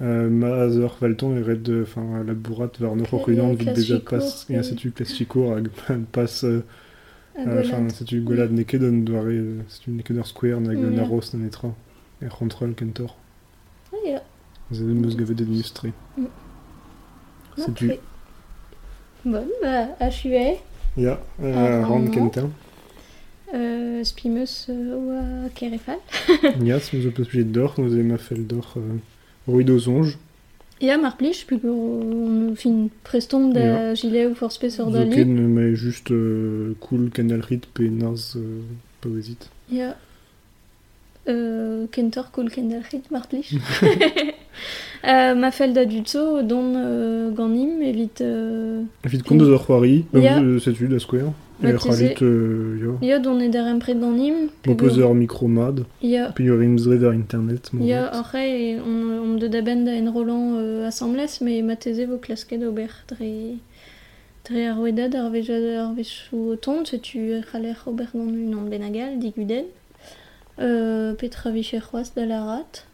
euh, 0.00 0.28
ma 0.30 0.68
valton 1.00 1.34
e 1.36 1.42
red, 1.42 1.68
euh, 1.68 1.82
enfin, 1.82 2.22
la 2.24 2.34
bourrat 2.34 2.70
war 2.80 2.94
nor 2.94 3.08
Ja, 3.10 3.18
oc'h 3.18 3.28
unan 3.32 3.54
vit 3.54 3.74
chikour, 3.98 4.04
pas, 4.20 4.46
setu 4.62 4.92
chikour 5.04 5.56
hag 5.56 5.66
pas 6.12 6.44
euh, 6.44 6.60
Euh, 7.38 7.60
Enfin, 7.60 7.86
golad. 8.24 8.50
neket 8.52 8.82
an 8.82 9.04
doare, 9.04 9.28
euh, 9.32 9.60
setu 9.68 9.90
neket 9.90 10.16
ur 10.16 10.26
square 10.26 10.60
nag 10.60 10.78
Mm, 10.78 10.86
an 10.88 10.92
ya. 10.96 11.02
arroz 11.02 11.34
an 11.34 11.44
etra. 11.46 11.68
E 12.22 12.28
c'hantrol 12.28 12.74
kentor. 12.74 13.14
Ah, 13.92 13.96
ya. 14.08 14.22
Ze 14.72 14.82
meus 14.84 15.16
gavet 15.16 15.34
en 15.40 15.44
illustre. 15.52 15.88
Mm. 16.16 16.24
Ok. 17.58 17.98
Bon, 19.24 19.44
bah, 19.62 19.88
a 20.00 20.10
chué. 20.10 20.58
Ya, 20.96 21.20
euh, 21.42 21.82
ran 21.84 22.06
kentar. 22.10 22.44
Euh, 23.54 24.02
spimeus 24.04 24.66
euh, 24.70 24.96
oa 24.96 25.48
kerefal. 25.54 25.98
Ya, 26.64 26.80
se 26.80 26.96
meus 26.96 27.06
o 27.06 27.10
peus 27.10 27.26
plijet 27.28 27.44
d'or, 27.44 27.74
nous 27.78 28.02
ma 28.02 28.18
fel 28.18 28.46
d'or 28.46 28.74
euh, 28.76 28.96
ruido 29.46 29.78
zonj. 29.78 30.16
Ya, 30.80 30.98
mar 30.98 31.16
plij, 31.16 31.44
puis 31.46 31.58
on 31.64 32.54
fin 32.54 32.90
preston 33.02 33.48
da 33.52 33.60
Ya. 33.60 33.94
gilet 33.94 34.26
ou 34.26 34.34
force 34.34 34.58
pesor 34.58 34.90
da 34.90 34.98
Zo 34.98 35.04
li. 35.08 35.14
ken 35.16 35.54
ma 35.54 35.72
juste 35.74 36.10
euh, 36.12 36.74
cool 36.80 37.08
kendal 37.10 37.40
rit 37.40 37.64
pe 37.72 37.88
naz 37.88 38.34
euh, 38.36 38.60
paouezit. 39.00 39.48
Ya. 39.72 39.96
Euh, 41.28 41.86
kentor 41.90 42.30
cool 42.30 42.50
kendal 42.50 42.82
rit 42.92 43.10
mar 43.10 43.26
plij. 43.26 43.48
euh, 45.04 45.34
ma 45.34 45.50
fel 45.50 45.72
da 45.72 45.84
dutso 45.86 46.42
don 46.42 46.74
ganim 47.34 47.80
kont 49.24 49.40
eus 49.40 49.48
ur 49.48 49.64
c'hoari, 49.64 50.04
Ya. 50.12 50.38
euh, 50.40 50.58
setu 50.60 50.88
da 50.88 50.98
square? 50.98 51.32
E 51.62 51.68
euh, 52.22 52.76
yo. 52.78 52.98
ya 53.00 53.18
don 53.18 53.40
e 53.40 53.48
der 53.48 53.64
ganim. 53.64 54.50
Mo 54.66 54.74
peus 54.74 54.98
ur 54.98 55.14
micromad. 55.14 55.84
Ya. 56.02 56.30
Puis 56.34 56.44
ur 56.48 56.62
imzre 56.62 56.96
d'ar 56.96 57.12
internet. 57.12 57.70
vet. 57.72 57.94
après, 57.94 58.78
on, 58.78 59.32
on 59.32 59.34
de 59.36 59.48
da 59.48 59.62
ben 59.62 59.84
da 59.84 59.92
en 59.92 60.12
roland 60.12 60.56
euh, 60.56 60.86
assemblès, 60.86 61.40
mais 61.40 61.62
ma 61.62 61.76
teze 61.76 62.04
vo 62.06 62.18
klasket 62.18 62.62
ober 62.62 62.88
dre... 63.08 63.56
Dre 64.44 64.68
ar 64.68 64.78
wedad 64.78 65.14
ar 65.14 65.30
vejad 65.30 65.64
ar 65.78 65.94
vechou 65.94 66.52
o 66.52 66.56
tont, 66.56 66.84
setu 66.84 67.32
c'haler 67.50 67.74
ober 67.86 68.06
gant 68.12 68.28
unan 68.28 68.68
benagal, 68.68 69.18
diguden. 69.18 69.64
Euh, 70.58 71.14
petra 71.14 71.50
vicher 71.50 71.80
c'hoaz 71.80 72.12
da 72.14 72.26
la 72.26 72.44
rat. 72.44 72.86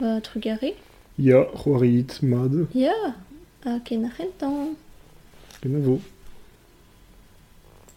Ba 0.00 0.20
trugare. 0.20 0.74
C'hoari 1.18 2.06
mad. 2.22 2.68
A 3.64 3.80
ken 3.84 4.04
a 4.04 4.10
c'hentan. 4.16 4.76
Ken 5.60 5.74
a 5.74 5.78
vo. 5.80 6.00